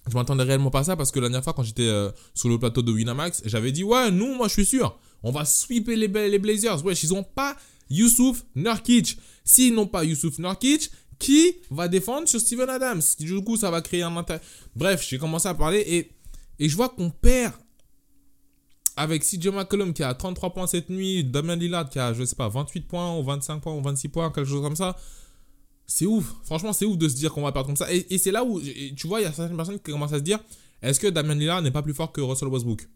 Je 0.09 0.15
m'attendais 0.15 0.45
réellement 0.45 0.71
pas 0.71 0.79
à 0.79 0.85
ça 0.85 0.97
parce 0.97 1.11
que 1.11 1.19
la 1.19 1.29
dernière 1.29 1.43
fois, 1.43 1.55
quand 1.55 1.65
j'étais 1.65 1.91
sur 2.35 2.49
le 2.49 2.59
plateau 2.59 2.83
de 2.83 2.93
Winamax, 2.93 3.43
j'avais 3.47 3.73
dit 3.73 3.83
Ouais, 3.83 4.13
nous, 4.13 4.33
moi, 4.37 4.47
je 4.47 4.53
suis 4.53 4.65
sûr. 4.65 4.97
On 5.25 5.33
va 5.33 5.45
sweeper 5.45 5.97
les, 5.97 6.07
les 6.07 6.39
Blazers. 6.39 6.85
Ouais, 6.85 6.93
ils 6.95 7.15
ont 7.15 7.25
pas 7.25 7.57
Youssouf 7.91 8.45
Nurkic. 8.55 9.19
S'ils 9.43 9.75
n'ont 9.75 9.87
pas 9.87 10.05
Youssouf 10.05 10.39
Nurkic, 10.39 10.91
qui 11.19 11.57
va 11.71 11.89
défendre 11.89 12.29
sur 12.29 12.41
Steven 12.41 12.69
Adams? 12.69 13.03
Du 13.19 13.43
coup, 13.43 13.57
ça 13.57 13.71
va 13.71 13.81
créer 13.81 14.03
un 14.03 14.17
intérêt. 14.17 14.41
Bref, 14.77 15.05
j'ai 15.09 15.19
commencé 15.19 15.49
à 15.49 15.55
parler 15.55 15.81
et, 15.81 16.11
et 16.59 16.69
je 16.69 16.77
vois 16.77 16.91
qu'on 16.91 17.11
perd 17.11 17.55
avec 18.97 19.25
CJ 19.25 19.49
McCollum 19.49 19.93
qui 19.93 20.03
a 20.03 20.15
33 20.15 20.53
points 20.53 20.67
cette 20.67 20.91
nuit, 20.91 21.25
Damien 21.25 21.57
Lillard 21.57 21.89
qui 21.89 21.99
a, 21.99 22.13
je 22.13 22.23
sais 22.25 22.37
pas, 22.37 22.49
28 22.49 22.83
points 22.83 23.17
ou 23.19 23.23
25 23.23 23.61
points 23.61 23.75
ou 23.75 23.83
26 23.83 24.09
points, 24.09 24.31
quelque 24.31 24.49
chose 24.49 24.63
comme 24.63 24.77
ça. 24.77 24.97
C'est 25.87 26.07
ouf. 26.07 26.35
Franchement, 26.45 26.73
c'est 26.73 26.85
ouf 26.85 26.97
de 26.97 27.09
se 27.09 27.15
dire 27.15 27.33
qu'on 27.33 27.43
va 27.43 27.53
perdre 27.53 27.67
comme 27.67 27.77
ça. 27.77 27.93
Et, 27.93 28.19
c'est 28.19 28.31
là 28.31 28.45
où, 28.45 28.61
tu 28.61 29.07
vois, 29.07 29.21
il 29.21 29.25
y 29.25 29.27
a 29.27 29.33
certaines 29.33 29.57
personnes 29.57 29.79
qui 29.79 29.91
commencent 29.91 30.13
à 30.13 30.19
se 30.19 30.23
dire 30.23 30.39
est-ce 30.81 31.01
que 31.01 31.07
Damien 31.07 31.35
Lillard 31.35 31.63
n'est 31.63 31.71
pas 31.71 31.83
plus 31.83 31.95
fort 31.95 32.13
que 32.13 32.21
Russell 32.21 32.49
Westbrook? 32.49 32.87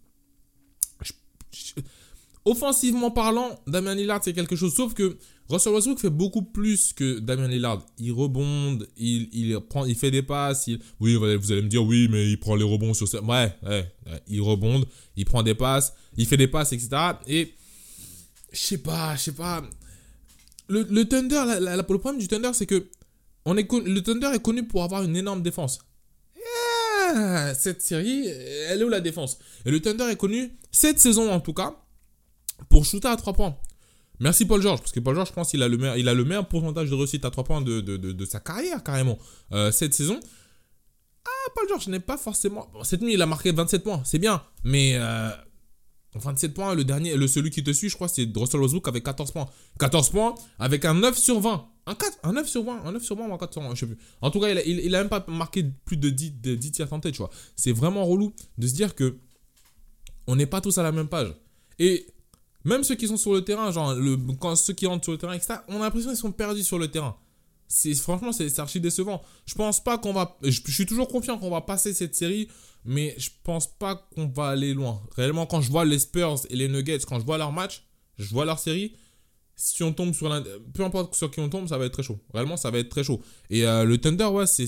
Offensivement 2.44 3.10
parlant, 3.10 3.58
Damien 3.66 3.94
Lillard 3.94 4.20
c'est 4.22 4.32
quelque 4.32 4.56
chose, 4.56 4.74
sauf 4.74 4.94
que 4.94 5.18
Russell 5.48 5.72
Westbrook 5.72 5.98
fait 5.98 6.10
beaucoup 6.10 6.42
plus 6.42 6.92
que 6.92 7.18
Damien 7.18 7.48
Lillard. 7.48 7.84
Il 7.98 8.12
rebonde, 8.12 8.86
il, 8.96 9.58
prend, 9.68 9.86
il 9.86 9.94
fait 9.94 10.10
des 10.10 10.22
passes. 10.22 10.68
Oui, 11.00 11.14
vous 11.14 11.24
allez 11.24 11.62
me 11.62 11.68
dire, 11.68 11.84
oui, 11.84 12.08
mais 12.10 12.30
il 12.30 12.38
prend 12.38 12.54
les 12.54 12.64
rebonds 12.64 12.94
sur 12.94 13.08
ça. 13.08 13.22
Ouais, 13.22 13.52
ouais, 13.66 13.92
il 14.28 14.40
rebonde, 14.42 14.86
il 15.16 15.24
prend 15.24 15.42
des 15.42 15.54
passes, 15.54 15.94
il 16.16 16.26
fait 16.26 16.36
des 16.36 16.48
passes, 16.48 16.72
etc. 16.72 16.90
Et 17.26 17.54
je 18.52 18.58
sais 18.58 18.78
pas, 18.78 19.16
je 19.16 19.22
sais 19.22 19.32
pas. 19.32 19.62
Le, 20.68 21.04
Thunder, 21.04 21.44
le 21.60 21.82
problème 21.82 22.18
du 22.18 22.28
Thunder, 22.28 22.50
c'est 22.52 22.66
que 22.66 22.90
on 23.46 23.56
est, 23.56 23.70
le 23.72 24.00
Thunder 24.02 24.30
est 24.34 24.42
connu 24.42 24.66
pour 24.66 24.84
avoir 24.84 25.02
une 25.02 25.16
énorme 25.16 25.42
défense. 25.42 25.78
cette 27.58 27.80
série, 27.80 28.26
elle 28.26 28.82
est 28.82 28.84
où 28.84 28.90
la 28.90 29.00
défense? 29.00 29.38
Et 29.64 29.70
le 29.70 29.80
Thunder 29.80 30.04
est 30.10 30.16
connu, 30.16 30.58
cette 30.70 31.00
saison 31.00 31.30
en 31.32 31.40
tout 31.40 31.54
cas, 31.54 31.74
pour 32.68 32.84
shooter 32.84 33.08
à 33.08 33.16
3 33.16 33.32
points. 33.32 33.56
Merci 34.20 34.46
Paul 34.46 34.60
George, 34.60 34.80
parce 34.80 34.92
que 34.92 35.00
Paul 35.00 35.14
George, 35.14 35.28
je 35.28 35.32
pense 35.32 35.50
qu'il 35.50 35.62
a, 35.62 35.68
le 35.68 35.76
meilleur, 35.76 35.96
il 35.96 36.08
a 36.08 36.14
le 36.14 36.24
meilleur 36.24 36.48
pourcentage 36.48 36.90
de 36.90 36.94
réussite 36.94 37.24
à 37.24 37.30
3 37.30 37.44
points 37.44 37.60
de, 37.60 37.80
de, 37.80 37.96
de, 37.96 38.24
sa 38.24 38.40
carrière, 38.40 38.82
carrément, 38.82 39.18
euh, 39.52 39.70
cette 39.70 39.94
saison. 39.94 40.18
Ah, 41.24 41.50
Paul 41.54 41.68
George 41.68 41.86
n'est 41.88 42.00
pas 42.00 42.16
forcément... 42.16 42.68
cette 42.82 43.00
nuit, 43.02 43.14
il 43.14 43.22
a 43.22 43.26
marqué 43.26 43.52
27 43.52 43.84
points, 43.84 44.02
c'est 44.04 44.18
bien, 44.18 44.42
mais... 44.64 44.92
Euh, 44.94 45.30
27 46.14 46.54
points, 46.54 46.74
le 46.74 46.84
dernier, 46.84 47.16
le, 47.16 47.26
celui 47.26 47.50
qui 47.50 47.62
te 47.62 47.70
suit, 47.70 47.88
je 47.88 47.94
crois, 47.94 48.08
c'est 48.08 48.26
Russell 48.34 48.60
Westbrook 48.60 48.88
avec 48.88 49.04
14 49.04 49.30
points. 49.30 49.46
14 49.78 50.10
points 50.10 50.34
avec 50.58 50.84
un 50.84 50.94
9 50.94 51.16
sur 51.16 51.38
20. 51.40 51.68
Un, 51.86 51.94
4, 51.94 52.18
un 52.22 52.32
9 52.32 52.48
sur 52.48 52.64
20, 52.64 52.84
un 52.84 52.92
9 52.92 53.02
sur 53.02 53.16
20 53.16 53.28
ou 53.28 53.34
un 53.34 53.38
4 53.38 53.52
sur 53.52 53.62
20, 53.62 53.74
je 53.74 53.80
sais 53.80 53.86
plus. 53.86 53.98
En 54.20 54.30
tout 54.30 54.40
cas, 54.40 54.50
il 54.50 54.58
a, 54.58 54.64
il, 54.64 54.94
a 54.94 54.98
même 54.98 55.08
pas 55.08 55.24
marqué 55.28 55.64
plus 55.84 55.96
de 55.96 56.10
10, 56.10 56.40
de 56.40 56.54
10 56.54 56.72
tirs 56.72 56.88
tentés, 56.88 57.12
tu 57.12 57.18
vois. 57.18 57.30
C'est 57.56 57.72
vraiment 57.72 58.04
relou 58.04 58.32
de 58.56 58.66
se 58.66 58.74
dire 58.74 58.94
que 58.94 59.16
on 60.26 60.36
n'est 60.36 60.46
pas 60.46 60.60
tous 60.60 60.76
à 60.78 60.82
la 60.82 60.92
même 60.92 61.08
page. 61.08 61.34
Et 61.78 62.06
même 62.64 62.84
ceux 62.84 62.94
qui 62.94 63.06
sont 63.06 63.16
sur 63.16 63.32
le 63.32 63.42
terrain, 63.42 63.70
genre 63.70 63.94
quand 64.40 64.56
ceux 64.56 64.72
qui 64.72 64.86
rentrent 64.86 65.04
sur 65.04 65.12
le 65.12 65.18
terrain, 65.18 65.34
etc., 65.34 65.54
on 65.68 65.76
a 65.76 65.84
l'impression 65.84 66.10
qu'ils 66.10 66.18
sont 66.18 66.32
perdus 66.32 66.64
sur 66.64 66.78
le 66.78 66.88
terrain. 66.88 67.16
C'est 67.68 67.94
franchement 67.94 68.32
c'est 68.32 68.58
archi 68.58 68.80
décevant. 68.80 69.22
Je 69.46 69.54
pense 69.54 69.82
pas 69.82 69.98
qu'on 69.98 70.12
va 70.12 70.38
je, 70.42 70.60
suis 70.68 70.86
toujours 70.86 71.06
confiant 71.08 71.38
qu'on 71.38 71.50
va 71.50 71.60
passer 71.60 71.92
cette 71.92 72.14
série 72.14 72.48
mais 72.84 73.14
je 73.18 73.28
pense 73.44 73.66
pas 73.66 73.94
qu'on 74.14 74.26
va 74.26 74.48
aller 74.48 74.72
loin. 74.72 75.02
Réellement 75.16 75.44
quand 75.44 75.60
je 75.60 75.70
vois 75.70 75.84
les 75.84 75.98
Spurs 75.98 76.38
et 76.48 76.56
les 76.56 76.68
Nuggets, 76.68 77.00
quand 77.06 77.20
je 77.20 77.26
vois 77.26 77.36
leur 77.36 77.52
match, 77.52 77.84
je 78.16 78.30
vois 78.30 78.46
leur 78.46 78.58
série, 78.58 78.96
si 79.54 79.82
on 79.82 79.92
tombe 79.92 80.14
sur 80.14 80.30
l'un 80.30 80.42
peu 80.72 80.82
importe 80.82 81.14
sur 81.14 81.30
qui 81.30 81.40
on 81.40 81.50
tombe, 81.50 81.68
ça 81.68 81.76
va 81.76 81.84
être 81.84 81.92
très 81.92 82.02
chaud. 82.02 82.18
Réellement 82.32 82.56
ça 82.56 82.70
va 82.70 82.78
être 82.78 82.88
très 82.88 83.04
chaud. 83.04 83.20
Et 83.50 83.66
euh, 83.66 83.84
le 83.84 83.98
Thunder 83.98 84.24
ouais, 84.26 84.46
c'est 84.46 84.66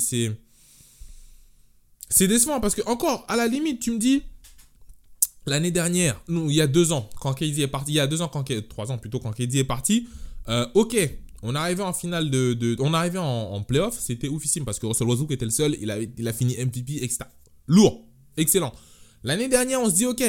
c'est 2.11 2.29
décevant 2.29 2.61
parce 2.61 2.75
que 2.75 2.83
encore 2.87 3.25
à 3.29 3.37
la 3.37 3.47
limite, 3.47 3.81
tu 3.81 3.93
me 3.93 3.99
dis 3.99 4.23
l'année 5.51 5.73
dernière, 5.73 6.23
il 6.29 6.53
y 6.53 6.61
a 6.61 6.69
deux 6.69 6.93
ans, 6.93 7.11
quand 7.21 7.35
KD 7.35 7.59
est 7.59 7.67
parti, 7.67 7.93
il 7.93 7.97
y 7.97 8.01
a 8.01 8.07
deux 8.07 8.23
ans, 8.23 8.29
quand 8.29 8.45
trois 8.69 8.93
ans 8.93 8.99
plutôt, 8.99 9.19
quand 9.19 9.33
KD 9.33 9.57
est 9.57 9.65
parti, 9.65 10.07
euh, 10.49 10.67
ok, 10.75 10.97
on 11.43 11.55
arrivait 11.57 11.83
en 11.83 11.93
finale 11.93 12.31
de, 12.31 12.77
on 12.79 12.95
arrivait 12.95 13.19
en, 13.19 13.25
en 13.25 13.63
playoff, 13.63 13.99
c'était 13.99 14.29
oufissime 14.29 14.65
parce 14.65 14.79
que 14.79 14.87
Russell 14.87 15.09
Westbrook 15.09 15.33
était 15.33 15.45
le 15.45 15.51
seul, 15.51 15.77
il 15.81 15.91
a, 15.91 15.99
il 16.01 16.29
a 16.29 16.33
fini 16.33 16.57
MVP, 16.57 17.03
etc. 17.03 17.25
Lourd, 17.67 18.07
excellent. 18.37 18.73
L'année 19.25 19.49
dernière, 19.49 19.81
on 19.81 19.91
se 19.91 19.97
dit 19.97 20.07
ok, 20.07 20.23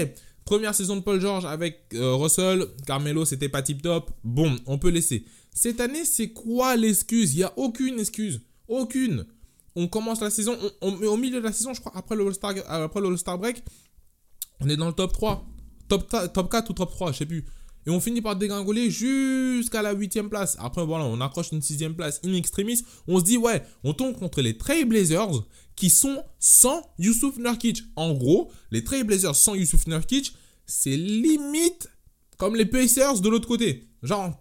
première 0.44 0.74
saison 0.74 0.96
de 0.96 1.02
Paul 1.02 1.22
George 1.22 1.46
avec 1.46 1.84
euh, 1.94 2.16
Russell, 2.16 2.66
Carmelo, 2.88 3.24
c'était 3.24 3.50
pas 3.50 3.62
tip 3.62 3.82
top, 3.84 4.12
bon, 4.24 4.56
on 4.66 4.80
peut 4.80 4.90
laisser. 4.90 5.26
Cette 5.54 5.82
année, 5.82 6.04
c'est 6.04 6.30
quoi 6.30 6.76
l'excuse? 6.76 7.36
Il 7.36 7.40
y 7.40 7.44
a 7.44 7.54
aucune 7.58 8.00
excuse, 8.00 8.42
aucune. 8.68 9.26
On 9.76 9.88
commence 9.88 10.20
la 10.20 10.32
saison, 10.32 10.58
on, 10.82 10.94
au 11.04 11.18
milieu 11.18 11.40
de 11.40 11.46
la 11.46 11.54
saison, 11.54 11.74
je 11.76 11.80
crois, 11.80 11.94
après 11.96 12.16
le 12.16 12.26
All-Star, 12.26 12.56
après 12.68 13.00
le 13.00 13.08
All-Star 13.08 13.38
break, 13.38 13.64
on 14.62 14.70
est 14.70 14.78
dans 14.78 14.88
le 14.88 14.94
top 14.94 15.14
3. 15.14 15.46
Top, 15.88 16.08
top 16.34 16.52
4 16.52 16.70
ou 16.70 16.74
top 16.74 16.92
3, 16.92 17.12
je 17.12 17.18
sais 17.18 17.26
plus. 17.26 17.46
Et 17.86 17.90
on 17.90 18.00
finit 18.00 18.22
par 18.22 18.36
dégringoler 18.36 18.92
jusqu'à 18.92 19.82
la 19.82 19.94
8 19.94 20.24
place. 20.30 20.56
Après, 20.60 20.86
voilà, 20.86 21.06
on 21.06 21.20
accroche 21.20 21.52
une 21.52 21.62
6 21.62 21.90
place 21.98 22.22
in 22.24 22.34
extremis. 22.34 22.84
On 23.08 23.20
se 23.20 23.24
dit, 23.24 23.38
ouais, 23.38 23.64
on 23.84 23.94
tombe 23.94 24.18
contre 24.18 24.42
les 24.42 24.58
Trailblazers 24.58 25.44
qui 25.76 25.90
sont 25.90 26.24
sans 26.40 26.84
Yusuf 27.00 27.38
Nurkic. 27.38 27.84
En 27.96 28.14
gros, 28.14 28.52
les 28.70 28.84
Trailblazers 28.84 29.36
sans 29.36 29.56
Yusuf 29.56 29.88
Nurkic, 29.88 30.36
c'est 30.66 30.96
limite 30.96 31.90
comme 32.38 32.56
les 32.56 32.66
Pacers 32.66 33.20
de 33.20 33.30
l'autre 33.30 33.48
côté. 33.48 33.88
Genre, 34.04 34.40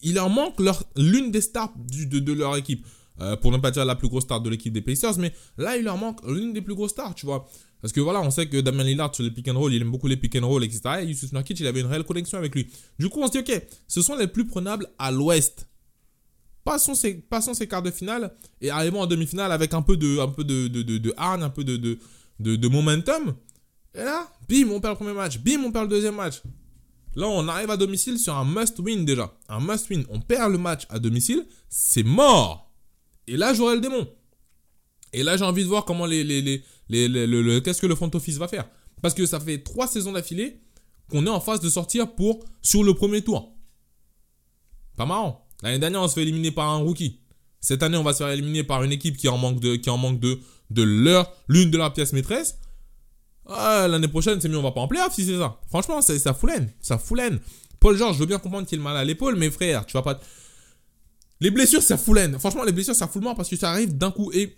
il 0.00 0.18
en 0.18 0.28
manque 0.28 0.60
l'une 0.96 1.30
des 1.30 1.40
stars 1.40 1.72
de, 1.76 2.32
leur 2.32 2.56
équipe. 2.56 2.86
Euh, 3.20 3.36
pour 3.36 3.52
ne 3.52 3.58
pas 3.58 3.70
dire 3.70 3.84
la 3.84 3.94
plus 3.94 4.08
grosse 4.08 4.24
star 4.24 4.40
de 4.40 4.48
l'équipe 4.48 4.72
des 4.72 4.80
Pacers, 4.80 5.18
mais 5.18 5.32
là, 5.58 5.76
il 5.76 5.84
leur 5.84 5.98
manque 5.98 6.26
l'une 6.26 6.54
des 6.54 6.62
plus 6.62 6.74
grosses 6.74 6.92
stars, 6.92 7.14
tu 7.14 7.26
vois. 7.26 7.46
Parce 7.82 7.92
que 7.92 8.00
voilà, 8.00 8.22
on 8.22 8.30
sait 8.30 8.46
que 8.46 8.58
Damien 8.60 8.84
Lillard 8.84 9.12
sur 9.12 9.24
les 9.24 9.32
pick 9.32 9.48
and 9.48 9.58
roll, 9.58 9.74
il 9.74 9.82
aime 9.82 9.90
beaucoup 9.90 10.06
les 10.06 10.16
pick 10.16 10.36
and 10.36 10.46
roll, 10.46 10.62
etc. 10.62 11.00
Et 11.00 11.06
Yusuf 11.06 11.32
Nurkic, 11.32 11.58
il 11.58 11.66
avait 11.66 11.80
une 11.80 11.86
réelle 11.86 12.04
connexion 12.04 12.38
avec 12.38 12.54
lui. 12.54 12.68
Du 12.98 13.08
coup, 13.08 13.20
on 13.20 13.26
se 13.26 13.32
dit, 13.32 13.38
ok, 13.38 13.60
ce 13.88 14.00
sont 14.00 14.14
les 14.14 14.28
plus 14.28 14.46
prenables 14.46 14.86
à 15.00 15.10
l'ouest. 15.10 15.66
Passons 16.64 16.94
ces, 16.94 17.14
passons 17.14 17.54
ces 17.54 17.66
quarts 17.66 17.82
de 17.82 17.90
finale 17.90 18.32
et 18.60 18.70
arrivons 18.70 19.00
en 19.00 19.06
demi-finale 19.08 19.50
avec 19.50 19.74
un 19.74 19.82
peu 19.82 19.96
de, 19.96 20.20
un 20.20 20.28
peu 20.28 20.44
de, 20.44 20.68
de, 20.68 20.82
de, 20.82 20.98
de 20.98 21.12
hargne, 21.16 21.42
un 21.42 21.50
peu 21.50 21.64
de, 21.64 21.76
de, 21.76 21.98
de, 22.38 22.68
momentum. 22.68 23.34
Et 23.96 24.04
là, 24.04 24.30
bim, 24.48 24.70
on 24.70 24.80
perd 24.80 24.92
le 24.92 24.98
premier 24.98 25.12
match. 25.12 25.38
Bim, 25.40 25.64
on 25.64 25.72
perd 25.72 25.86
le 25.86 25.96
deuxième 25.96 26.14
match. 26.14 26.40
Là, 27.16 27.26
on 27.26 27.48
arrive 27.48 27.70
à 27.70 27.76
domicile 27.76 28.16
sur 28.16 28.36
un 28.36 28.44
must-win 28.44 29.04
déjà. 29.04 29.34
Un 29.48 29.58
must-win. 29.58 30.04
On 30.08 30.20
perd 30.20 30.52
le 30.52 30.58
match 30.58 30.86
à 30.88 31.00
domicile, 31.00 31.44
c'est 31.68 32.04
mort. 32.04 32.70
Et 33.26 33.36
là, 33.36 33.52
j'aurai 33.54 33.74
le 33.74 33.80
démon. 33.80 34.06
Et 35.12 35.22
là, 35.22 35.36
j'ai 35.36 35.44
envie 35.44 35.62
de 35.62 35.68
voir 35.68 35.84
comment 35.84 36.06
les, 36.06 36.24
les, 36.24 36.40
les, 36.88 37.08
le, 37.08 37.60
qu'est-ce 37.60 37.80
que 37.80 37.86
le 37.86 37.94
front 37.94 38.10
office 38.14 38.36
va 38.38 38.48
faire. 38.48 38.68
Parce 39.02 39.14
que 39.14 39.26
ça 39.26 39.40
fait 39.40 39.58
trois 39.58 39.86
saisons 39.86 40.12
d'affilée 40.12 40.60
qu'on 41.10 41.26
est 41.26 41.30
en 41.30 41.40
phase 41.40 41.60
de 41.60 41.68
sortir 41.68 42.14
pour 42.14 42.44
sur 42.62 42.82
le 42.84 42.94
premier 42.94 43.22
tour. 43.22 43.54
Pas 44.96 45.06
marrant. 45.06 45.46
L'année 45.62 45.78
dernière, 45.78 46.02
on 46.02 46.08
se 46.08 46.14
fait 46.14 46.22
éliminer 46.22 46.50
par 46.50 46.68
un 46.70 46.76
rookie. 46.76 47.20
Cette 47.60 47.82
année, 47.82 47.96
on 47.96 48.02
va 48.02 48.12
se 48.12 48.18
faire 48.18 48.30
éliminer 48.30 48.64
par 48.64 48.82
une 48.82 48.92
équipe 48.92 49.16
qui 49.16 49.28
en 49.28 49.38
manque 49.38 49.60
de, 49.60 49.76
qui 49.76 49.90
en 49.90 49.98
manque 49.98 50.18
de, 50.20 50.40
de 50.70 50.82
leur, 50.82 51.32
l'une 51.48 51.70
de 51.70 51.78
leurs 51.78 51.92
pièces 51.92 52.12
maîtresses. 52.12 52.58
Ah, 53.46 53.86
l'année 53.88 54.08
prochaine, 54.08 54.40
c'est 54.40 54.48
mieux, 54.48 54.58
on 54.58 54.62
va 54.62 54.72
pas 54.72 54.80
en 54.80 54.88
playoff 54.88 55.14
si 55.14 55.24
c'est 55.24 55.38
ça. 55.38 55.60
Franchement, 55.68 56.00
ça, 56.00 56.34
foulaine. 56.34 56.70
Ça 56.80 56.98
foulaine. 56.98 57.40
Paul 57.80 57.96
George, 57.96 58.14
je 58.14 58.20
veux 58.20 58.26
bien 58.26 58.38
comprendre 58.38 58.66
qu'il 58.66 58.78
est 58.78 58.82
mal 58.82 58.96
à 58.96 59.04
l'épaule, 59.04 59.36
mais 59.36 59.50
frère, 59.50 59.84
tu 59.86 59.92
vas 59.94 60.02
pas. 60.02 60.20
Les 61.40 61.50
blessures, 61.50 61.82
ça 61.82 61.98
foulaine. 61.98 62.38
Franchement, 62.38 62.62
les 62.62 62.72
blessures, 62.72 62.94
ça 62.94 63.08
fout 63.08 63.20
le 63.20 63.26
mort 63.26 63.34
parce 63.34 63.48
que 63.48 63.56
ça 63.56 63.70
arrive 63.70 63.96
d'un 63.96 64.12
coup. 64.12 64.30
Et 64.32 64.56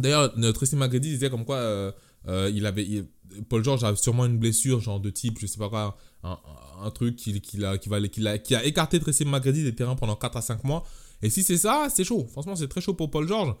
D'ailleurs, 0.00 0.32
Tracy 0.54 0.76
McGrady 0.76 1.10
disait 1.10 1.30
comme 1.30 1.44
quoi 1.44 1.56
euh, 1.56 1.92
euh, 2.28 2.50
il 2.52 2.66
avait, 2.66 3.04
Paul 3.48 3.62
George 3.62 3.84
a 3.84 3.94
sûrement 3.96 4.26
une 4.26 4.38
blessure, 4.38 4.80
genre 4.80 5.00
de 5.00 5.10
type, 5.10 5.38
je 5.38 5.46
sais 5.46 5.58
pas 5.58 5.68
quoi, 5.68 5.96
un, 6.22 6.90
truc 6.90 7.16
qui, 7.16 7.30
a, 7.64 7.78
qui, 7.78 7.88
va, 7.88 8.00
qui, 8.38 8.54
a, 8.54 8.64
écarté 8.64 8.98
Tracy 8.98 9.24
McGrady 9.24 9.62
des 9.62 9.74
terrains 9.74 9.96
pendant 9.96 10.16
4 10.16 10.36
à 10.36 10.42
5 10.42 10.64
mois. 10.64 10.84
Et 11.22 11.30
si 11.30 11.42
c'est 11.42 11.56
ça, 11.56 11.88
c'est 11.94 12.04
chaud. 12.04 12.26
Franchement, 12.30 12.56
c'est 12.56 12.68
très 12.68 12.80
chaud 12.80 12.94
pour 12.94 13.10
Paul 13.10 13.28
George. 13.28 13.54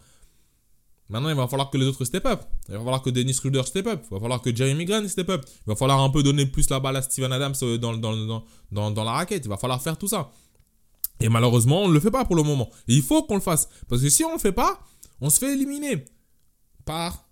Maintenant, 1.08 1.28
il 1.28 1.34
va 1.34 1.46
falloir 1.46 1.70
que 1.70 1.76
les 1.76 1.86
autres 1.86 2.04
step 2.04 2.24
up. 2.26 2.42
Il 2.68 2.74
va 2.74 2.78
falloir 2.78 3.02
que 3.02 3.10
Dennis 3.10 3.38
Ruder 3.42 3.62
step 3.64 3.86
up. 3.86 4.02
Il 4.10 4.14
va 4.14 4.20
falloir 4.20 4.40
que 4.40 4.54
Jeremy 4.54 4.84
Grant 4.86 5.06
step 5.06 5.28
up. 5.28 5.44
Il 5.46 5.70
va 5.70 5.76
falloir 5.76 6.00
un 6.00 6.08
peu 6.08 6.22
donner 6.22 6.46
plus 6.46 6.68
la 6.70 6.80
balle 6.80 6.96
à 6.96 7.02
Steven 7.02 7.30
Adams 7.30 7.54
euh, 7.62 7.78
dans, 7.78 9.04
la 9.04 9.12
raquette. 9.12 9.44
Il 9.44 9.48
va 9.48 9.58
falloir 9.58 9.82
faire 9.82 9.98
tout 9.98 10.08
ça. 10.08 10.30
Et 11.20 11.28
malheureusement, 11.28 11.82
on 11.82 11.88
ne 11.88 11.94
le 11.94 12.00
fait 12.00 12.10
pas 12.10 12.24
pour 12.24 12.36
le 12.36 12.42
moment. 12.42 12.70
il 12.88 13.02
faut 13.02 13.22
qu'on 13.22 13.34
le 13.34 13.40
fasse. 13.40 13.68
Parce 13.88 14.00
que 14.00 14.08
si 14.08 14.24
on 14.24 14.28
ne 14.28 14.34
le 14.34 14.40
fait 14.40 14.52
pas, 14.52 14.80
on 15.20 15.28
se 15.28 15.38
fait 15.38 15.52
éliminer 15.52 16.06
par 16.84 17.28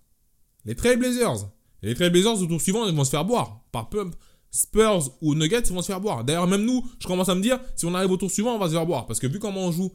les 0.65 0.75
Trailblazers. 0.75 1.49
Les 1.81 1.95
Trailblazers 1.95 2.41
au 2.41 2.45
tour 2.45 2.61
suivant, 2.61 2.87
ils 2.87 2.95
vont 2.95 3.03
se 3.03 3.09
faire 3.09 3.25
boire 3.25 3.61
par 3.71 3.89
peu. 3.89 4.09
Spurs 4.51 5.09
ou 5.21 5.33
Nuggets, 5.33 5.63
ils 5.65 5.73
vont 5.73 5.81
se 5.81 5.87
faire 5.87 5.99
boire. 5.99 6.23
D'ailleurs, 6.23 6.47
même 6.47 6.63
nous, 6.63 6.85
je 6.99 7.07
commence 7.07 7.27
à 7.29 7.35
me 7.35 7.41
dire, 7.41 7.59
si 7.75 7.85
on 7.85 7.93
arrive 7.95 8.11
au 8.11 8.17
tour 8.17 8.29
suivant, 8.29 8.55
on 8.55 8.59
va 8.59 8.67
se 8.67 8.73
faire 8.73 8.85
boire. 8.85 9.07
Parce 9.07 9.19
que 9.19 9.27
vu 9.27 9.39
comment 9.39 9.61
on 9.61 9.71
joue 9.71 9.91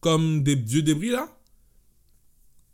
comme 0.00 0.42
des 0.42 0.54
vieux 0.54 0.82
débris 0.82 1.10
là, 1.10 1.28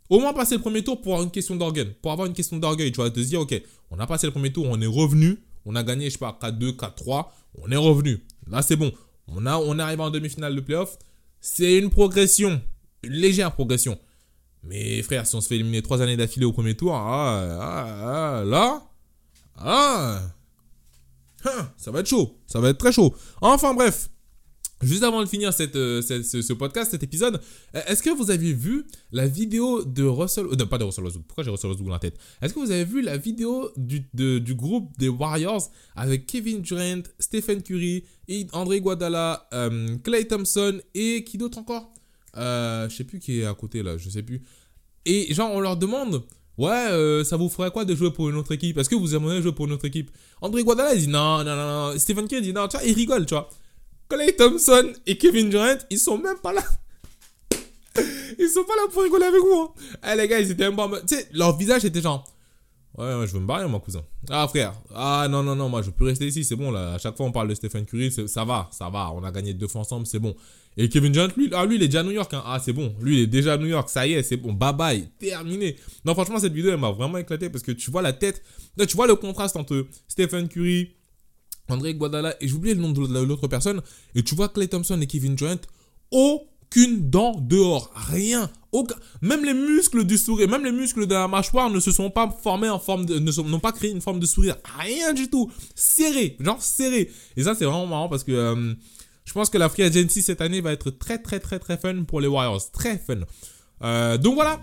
au 0.09 0.19
moins 0.19 0.33
passer 0.33 0.55
le 0.55 0.61
premier 0.61 0.83
tour 0.83 1.01
pour 1.01 1.13
avoir 1.13 1.25
une 1.25 1.31
question 1.31 1.55
d'orgueil. 1.55 1.93
Pour 2.01 2.13
avoir 2.13 2.27
une 2.27 2.33
question 2.33 2.57
d'orgueil, 2.57 2.91
tu 2.93 3.01
vas 3.01 3.09
te 3.09 3.19
dire, 3.19 3.41
ok, 3.41 3.61
on 3.91 3.99
a 3.99 4.07
passé 4.07 4.25
le 4.25 4.31
premier 4.31 4.53
tour, 4.53 4.65
on 4.69 4.79
est 4.79 4.87
revenu, 4.87 5.37
on 5.65 5.75
a 5.75 5.83
gagné, 5.83 6.05
je 6.05 6.11
sais 6.11 6.17
pas, 6.17 6.37
4-2, 6.41 6.77
4-3, 6.77 7.25
on 7.55 7.69
est 7.69 7.75
revenu. 7.75 8.23
Là, 8.49 8.61
c'est 8.61 8.77
bon. 8.77 8.91
On, 9.27 9.45
a, 9.45 9.57
on 9.57 9.77
en 9.77 10.09
demi-finale 10.09 10.55
de 10.55 10.61
playoff. 10.61 10.97
C'est 11.41 11.77
une 11.77 11.89
progression, 11.89 12.61
une 13.03 13.13
légère 13.13 13.51
progression. 13.51 13.99
Mais 14.63 15.01
frère, 15.01 15.25
si 15.25 15.35
on 15.35 15.41
se 15.41 15.47
fait 15.47 15.55
éliminer 15.55 15.81
trois 15.81 16.01
années 16.01 16.17
d'affilée 16.17 16.45
au 16.45 16.53
premier 16.53 16.75
tour, 16.75 16.93
ah, 16.93 17.57
ah, 17.61 18.39
ah, 18.39 18.43
là, 18.45 18.83
ah, 19.55 20.21
hein, 21.45 21.71
ça 21.77 21.91
va 21.91 22.01
être 22.01 22.07
chaud, 22.07 22.37
ça 22.47 22.59
va 22.59 22.69
être 22.69 22.77
très 22.77 22.91
chaud. 22.91 23.15
Enfin 23.41 23.73
bref, 23.73 24.09
Juste 24.81 25.01
avant 25.01 25.21
de 25.21 25.25
finir 25.27 25.49
euh, 25.59 26.01
ce, 26.01 26.53
podcast, 26.53 26.91
cet 26.91 27.01
épisode, 27.01 27.41
euh, 27.75 27.81
est-ce 27.87 28.03
que 28.03 28.11
vous 28.11 28.29
avez 28.29 28.53
vu 28.53 28.85
la 29.11 29.27
vidéo 29.27 29.83
de 29.83 30.03
Russell... 30.03 30.45
Euh, 30.45 30.55
non, 30.55 30.67
pas 30.67 30.77
de 30.77 30.83
Russell 30.83 31.03
Westbrook. 31.03 31.25
Pourquoi 31.25 31.43
j'ai 31.43 31.49
Russell 31.49 31.71
Westbrook 31.71 31.87
dans 31.87 31.95
la 31.95 31.99
tête? 31.99 32.19
Est-ce 32.41 32.53
que 32.53 32.59
vous 32.59 32.69
avez 32.69 32.85
vu 32.85 33.01
la 33.01 33.17
vidéo 33.17 33.71
du, 33.75 34.07
du 34.13 34.55
groupe 34.55 34.95
des 34.99 35.09
Warriors 35.09 35.71
avec 35.95 36.27
Kevin 36.27 36.61
Durant, 36.61 37.01
Stephen 37.17 37.63
Curry, 37.63 38.03
André 38.53 38.79
Guadala, 38.79 39.49
Clay 40.03 40.27
Thompson 40.27 40.79
et 40.93 41.23
qui 41.23 41.39
d'autre 41.39 41.57
encore? 41.57 41.91
Euh, 42.35 42.89
Je 42.89 42.95
sais 42.95 43.03
plus 43.03 43.19
qui 43.19 43.41
est 43.41 43.45
à 43.45 43.53
côté 43.53 43.83
là, 43.83 43.97
je 43.97 44.09
sais 44.09 44.23
plus. 44.23 44.41
Et 45.05 45.33
genre, 45.33 45.51
on 45.51 45.59
leur 45.59 45.77
demande... 45.77 46.23
Ouais, 46.57 47.23
ça 47.23 47.37
vous 47.37 47.49
ferait 47.49 47.69
quoi 47.69 47.85
de 47.85 47.93
jouer 47.93 48.09
pour 48.09 48.29
une 48.29 48.35
autre 48.35 48.51
équipe? 48.51 48.79
Est-ce 48.79 48.89
que 48.89 48.95
vous 48.95 49.13
aimeriez 49.13 49.43
jouer 49.43 49.51
pour 49.51 49.67
une 49.67 49.73
autre 49.73 49.85
équipe? 49.85 50.09
André 50.41 50.63
Guadala 50.63 50.95
il 50.95 51.01
dit 51.01 51.07
non, 51.07 51.43
non, 51.43 51.55
non, 51.55 51.91
non. 51.91 51.99
Stephen 51.99 52.27
Curry 52.27 52.41
dit 52.41 52.51
non, 52.51 52.67
tu 52.67 52.77
vois, 52.77 52.85
il 52.87 52.95
rigole, 52.95 53.27
tu 53.27 53.35
vois. 53.35 53.47
Clay 54.09 54.33
Thompson 54.33 54.93
et 55.05 55.17
Kevin 55.17 55.49
Durant, 55.49 55.77
ils 55.89 55.99
sont 55.99 56.17
même 56.17 56.37
pas 56.41 56.53
là. 56.53 56.63
Ils 58.39 58.49
sont 58.49 58.63
pas 58.63 58.75
là 58.75 58.83
pour 58.91 59.03
rigoler 59.03 59.25
avec 59.25 59.41
moi. 59.41 59.73
Eh 60.07 60.15
les 60.15 60.27
gars, 60.27 60.39
ils 60.39 60.51
étaient 60.51 60.63
même 60.69 60.75
pas. 60.75 60.89
Tu 61.07 61.15
sais, 61.15 61.27
leur 61.33 61.57
visage 61.57 61.85
était 61.85 62.01
genre. 62.01 62.23
Ouais, 62.97 63.27
je 63.27 63.33
veux 63.33 63.39
me 63.39 63.45
barrer, 63.45 63.67
mon 63.67 63.79
cousin. 63.79 64.01
Ah, 64.29 64.47
frère. 64.47 64.73
Ah, 64.93 65.27
non, 65.29 65.43
non, 65.43 65.55
non, 65.55 65.69
moi, 65.69 65.83
je 65.83 65.91
peux 65.91 66.05
rester 66.05 66.25
ici, 66.25 66.43
c'est 66.43 66.55
bon, 66.55 66.71
là. 66.71 66.93
À 66.93 66.97
chaque 66.97 67.15
fois, 67.15 67.27
on 67.27 67.31
parle 67.31 67.47
de 67.49 67.53
Stephen 67.53 67.85
Curry, 67.85 68.11
ça 68.11 68.43
va, 68.43 68.69
ça 68.71 68.89
va. 68.89 69.11
On 69.13 69.23
a 69.23 69.31
gagné 69.31 69.53
deux 69.53 69.67
fois 69.67 69.81
ensemble, 69.81 70.07
c'est 70.07 70.17
bon. 70.17 70.35
Et 70.77 70.89
Kevin 70.89 71.11
Durant, 71.11 71.27
lui, 71.37 71.49
ah, 71.53 71.65
lui, 71.65 71.75
il 71.75 71.83
est 71.83 71.87
déjà 71.87 71.99
à 71.99 72.03
New 72.03 72.11
York. 72.11 72.33
Hein. 72.33 72.43
Ah, 72.45 72.59
c'est 72.63 72.73
bon. 72.73 72.95
Lui, 72.99 73.17
il 73.17 73.21
est 73.23 73.27
déjà 73.27 73.53
à 73.53 73.57
New 73.57 73.67
York. 73.67 73.89
Ça 73.89 74.07
y 74.07 74.13
est, 74.13 74.23
c'est 74.23 74.37
bon. 74.37 74.53
Bye 74.53 74.73
bye. 74.73 75.09
Terminé. 75.19 75.75
Non, 76.05 76.13
franchement, 76.13 76.39
cette 76.39 76.53
vidéo, 76.53 76.71
elle 76.71 76.79
m'a 76.79 76.91
vraiment 76.91 77.17
éclaté 77.17 77.49
parce 77.49 77.63
que 77.63 77.71
tu 77.71 77.91
vois 77.91 78.01
la 78.01 78.13
tête. 78.13 78.43
Tu 78.87 78.95
vois 78.95 79.07
le 79.07 79.15
contraste 79.15 79.55
entre 79.55 79.87
Stephen 80.07 80.47
Curry, 80.47 80.91
André 81.69 81.93
Guadala, 81.93 82.35
et 82.41 82.47
j'oublie 82.47 82.73
le 82.73 82.81
nom 82.81 82.91
de 82.91 83.23
l'autre 83.23 83.47
personne, 83.47 83.81
et 84.15 84.23
tu 84.23 84.35
vois 84.35 84.49
Clay 84.49 84.67
Thompson 84.67 84.99
et 85.01 85.07
Kevin 85.07 85.35
Durant, 85.35 85.57
aucune 86.11 87.09
dent 87.09 87.33
dehors, 87.41 87.91
rien. 87.93 88.49
Même 89.21 89.43
les 89.45 89.53
muscles 89.53 90.03
du 90.03 90.17
sourire, 90.17 90.49
même 90.49 90.63
les 90.63 90.71
muscles 90.71 91.07
de 91.07 91.13
la 91.13 91.27
mâchoire 91.27 91.69
ne 91.69 91.79
se 91.79 91.91
sont 91.91 92.09
pas 92.09 92.29
formés 92.43 92.69
en 92.69 92.79
forme 92.79 93.05
de, 93.05 93.19
n'ont 93.19 93.59
pas 93.59 93.71
créé 93.71 93.91
une 93.91 94.01
forme 94.01 94.19
de 94.19 94.25
sourire, 94.25 94.55
rien 94.79 95.13
du 95.13 95.29
tout, 95.29 95.51
serré, 95.75 96.37
genre 96.39 96.61
serré. 96.61 97.09
Et 97.35 97.43
ça 97.43 97.55
c'est 97.55 97.65
vraiment 97.65 97.87
marrant 97.87 98.09
parce 98.09 98.23
que 98.23 98.31
euh, 98.31 98.73
je 99.25 99.33
pense 99.33 99.49
que 99.49 99.57
la 99.57 99.69
free 99.69 99.83
agency 99.83 100.21
cette 100.21 100.41
année 100.41 100.61
va 100.61 100.71
être 100.71 100.89
très 100.91 101.17
très 101.17 101.39
très 101.39 101.59
très 101.59 101.77
fun 101.77 102.03
pour 102.03 102.21
les 102.21 102.27
Warriors, 102.27 102.71
très 102.71 102.97
fun. 102.97 103.19
Euh, 103.83 104.17
donc 104.17 104.35
voilà, 104.35 104.59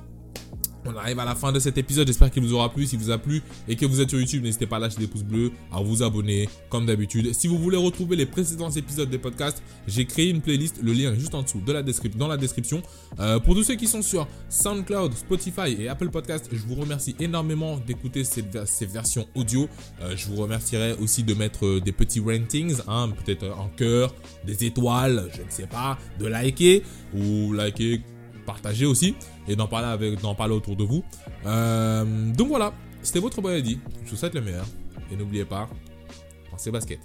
on 0.86 0.96
arrive 0.96 1.18
à 1.18 1.24
la 1.24 1.34
fin 1.34 1.52
de 1.52 1.58
cet 1.58 1.78
épisode, 1.78 2.06
j'espère 2.06 2.30
qu'il 2.30 2.42
vous 2.42 2.52
aura 2.52 2.72
plu. 2.72 2.86
Si 2.86 2.96
vous 2.96 3.10
a 3.10 3.18
plu 3.18 3.42
et 3.68 3.76
que 3.76 3.86
vous 3.86 4.00
êtes 4.00 4.10
sur 4.10 4.18
YouTube, 4.18 4.42
n'hésitez 4.42 4.66
pas 4.66 4.76
à 4.76 4.80
lâcher 4.80 4.98
des 4.98 5.06
pouces 5.06 5.22
bleus, 5.22 5.52
à 5.72 5.80
vous 5.80 6.02
abonner 6.02 6.48
comme 6.68 6.86
d'habitude. 6.86 7.32
Si 7.34 7.46
vous 7.46 7.58
voulez 7.58 7.76
retrouver 7.76 8.16
les 8.16 8.26
précédents 8.26 8.70
épisodes 8.70 9.08
des 9.08 9.18
podcasts, 9.18 9.62
j'ai 9.86 10.04
créé 10.04 10.28
une 10.30 10.40
playlist, 10.40 10.80
le 10.82 10.92
lien 10.92 11.12
est 11.12 11.18
juste 11.18 11.34
en 11.34 11.42
dessous 11.42 11.60
de 11.60 11.72
la 11.72 11.82
dans 12.16 12.28
la 12.28 12.36
description. 12.36 12.82
Euh, 13.20 13.38
pour 13.38 13.54
tous 13.54 13.62
ceux 13.62 13.74
qui 13.74 13.86
sont 13.86 14.02
sur 14.02 14.26
SoundCloud, 14.48 15.14
Spotify 15.14 15.76
et 15.78 15.88
Apple 15.88 16.10
Podcasts, 16.10 16.48
je 16.52 16.58
vous 16.58 16.74
remercie 16.74 17.14
énormément 17.20 17.78
d'écouter 17.78 18.24
ces, 18.24 18.42
versions 18.86 19.26
audio. 19.34 19.68
Euh, 20.02 20.16
je 20.16 20.28
vous 20.28 20.36
remercierai 20.36 20.94
aussi 20.94 21.22
de 21.22 21.34
mettre 21.34 21.66
euh, 21.66 21.80
des 21.80 21.92
petits 21.92 22.20
ratings, 22.20 22.76
hein, 22.88 23.10
peut-être 23.24 23.46
en 23.58 23.68
cœur, 23.68 24.14
des 24.44 24.64
étoiles, 24.64 25.30
je 25.34 25.42
ne 25.42 25.50
sais 25.50 25.66
pas, 25.66 25.98
de 26.18 26.26
liker 26.26 26.82
ou 27.14 27.52
liker 27.52 28.00
partager 28.44 28.86
aussi 28.86 29.14
et 29.48 29.56
d'en 29.56 29.66
parler, 29.66 29.88
avec, 29.88 30.20
d'en 30.20 30.34
parler 30.34 30.54
autour 30.54 30.76
de 30.76 30.84
vous. 30.84 31.04
Euh, 31.46 32.04
donc 32.32 32.48
voilà, 32.48 32.72
c'était 33.02 33.20
votre 33.20 33.40
boy 33.40 33.58
Eddie. 33.58 33.80
Je 34.04 34.10
vous 34.10 34.16
souhaite 34.16 34.34
le 34.34 34.40
meilleur. 34.40 34.66
Et 35.10 35.16
n'oubliez 35.16 35.44
pas, 35.44 35.68
pensez 36.50 36.70
basket. 36.70 37.00